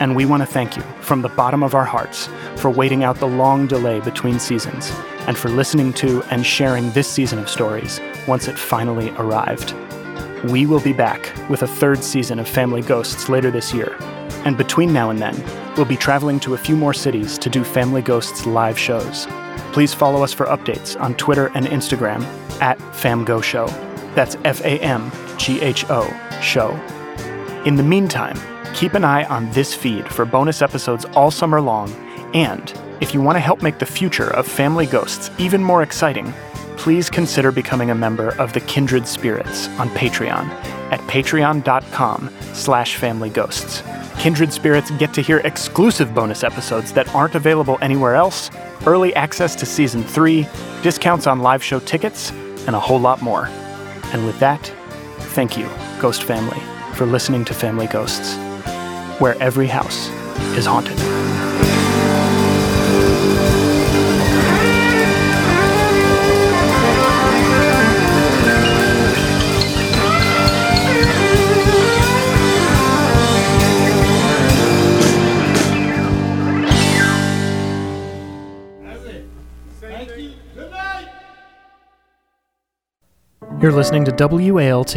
and 0.00 0.16
we 0.16 0.26
want 0.26 0.42
to 0.42 0.46
thank 0.46 0.76
you 0.76 0.82
from 1.00 1.22
the 1.22 1.28
bottom 1.28 1.62
of 1.62 1.74
our 1.74 1.84
hearts 1.84 2.28
for 2.56 2.70
waiting 2.70 3.04
out 3.04 3.16
the 3.16 3.26
long 3.26 3.66
delay 3.66 4.00
between 4.00 4.38
seasons 4.38 4.90
and 5.26 5.38
for 5.38 5.48
listening 5.48 5.92
to 5.94 6.22
and 6.24 6.44
sharing 6.44 6.90
this 6.92 7.08
season 7.08 7.38
of 7.38 7.48
stories 7.48 8.00
once 8.26 8.48
it 8.48 8.58
finally 8.58 9.10
arrived. 9.10 9.74
We 10.50 10.66
will 10.66 10.80
be 10.80 10.92
back 10.92 11.32
with 11.48 11.62
a 11.62 11.66
third 11.66 12.04
season 12.04 12.38
of 12.38 12.48
Family 12.48 12.82
Ghosts 12.82 13.28
later 13.28 13.50
this 13.50 13.72
year, 13.72 13.96
and 14.44 14.58
between 14.58 14.92
now 14.92 15.08
and 15.08 15.18
then, 15.18 15.42
we'll 15.74 15.86
be 15.86 15.96
traveling 15.96 16.38
to 16.40 16.54
a 16.54 16.58
few 16.58 16.76
more 16.76 16.92
cities 16.92 17.38
to 17.38 17.48
do 17.48 17.64
Family 17.64 18.02
Ghosts 18.02 18.44
live 18.44 18.78
shows. 18.78 19.26
Please 19.72 19.94
follow 19.94 20.22
us 20.22 20.32
for 20.32 20.46
updates 20.46 21.00
on 21.00 21.14
Twitter 21.14 21.50
and 21.54 21.66
Instagram 21.66 22.22
at 22.60 22.78
FamGhoShow. 22.78 24.14
That's 24.14 24.36
F 24.44 24.60
A 24.60 24.78
M 24.80 25.10
G 25.38 25.60
H 25.62 25.86
O 25.88 26.06
Show. 26.42 26.72
In 27.64 27.76
the 27.76 27.82
meantime, 27.82 28.38
keep 28.74 28.94
an 28.94 29.04
eye 29.04 29.24
on 29.24 29.50
this 29.52 29.72
feed 29.72 30.06
for 30.08 30.24
bonus 30.24 30.60
episodes 30.60 31.04
all 31.14 31.30
summer 31.30 31.60
long, 31.60 31.92
and 32.34 32.74
if 33.00 33.14
you 33.14 33.20
want 33.20 33.36
to 33.36 33.40
help 33.40 33.62
make 33.62 33.78
the 33.78 33.86
future 33.86 34.30
of 34.34 34.46
Family 34.46 34.86
Ghosts 34.86 35.30
even 35.38 35.62
more 35.62 35.82
exciting, 35.82 36.32
please 36.76 37.08
consider 37.08 37.52
becoming 37.52 37.90
a 37.90 37.94
member 37.94 38.30
of 38.40 38.52
the 38.52 38.60
Kindred 38.60 39.06
Spirits 39.06 39.68
on 39.78 39.88
Patreon 39.90 40.48
at 40.90 41.00
patreon.com 41.02 42.30
slash 42.52 42.98
familyghosts. 42.98 43.82
Kindred 44.18 44.52
Spirits 44.52 44.90
get 44.92 45.14
to 45.14 45.22
hear 45.22 45.38
exclusive 45.38 46.14
bonus 46.14 46.42
episodes 46.42 46.92
that 46.92 47.12
aren't 47.14 47.34
available 47.36 47.78
anywhere 47.80 48.14
else, 48.14 48.50
early 48.86 49.14
access 49.14 49.54
to 49.56 49.66
Season 49.66 50.02
3, 50.02 50.46
discounts 50.82 51.26
on 51.26 51.40
live 51.40 51.62
show 51.62 51.78
tickets, 51.80 52.30
and 52.66 52.74
a 52.74 52.80
whole 52.80 53.00
lot 53.00 53.22
more. 53.22 53.46
And 54.12 54.26
with 54.26 54.38
that, 54.40 54.66
thank 55.34 55.56
you, 55.56 55.68
Ghost 56.00 56.22
Family, 56.24 56.60
for 56.94 57.06
listening 57.06 57.44
to 57.46 57.54
Family 57.54 57.86
Ghosts, 57.86 58.36
where 59.20 59.40
every 59.40 59.66
house 59.66 60.08
is 60.56 60.66
haunted. 60.66 60.98
You're 83.60 83.72
listening 83.72 84.04
to 84.04 84.12
WALT, 84.12 84.96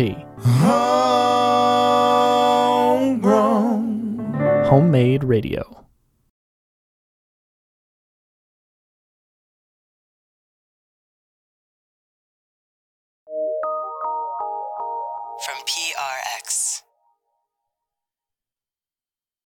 Homemade 4.68 5.24
Radio. 5.24 5.87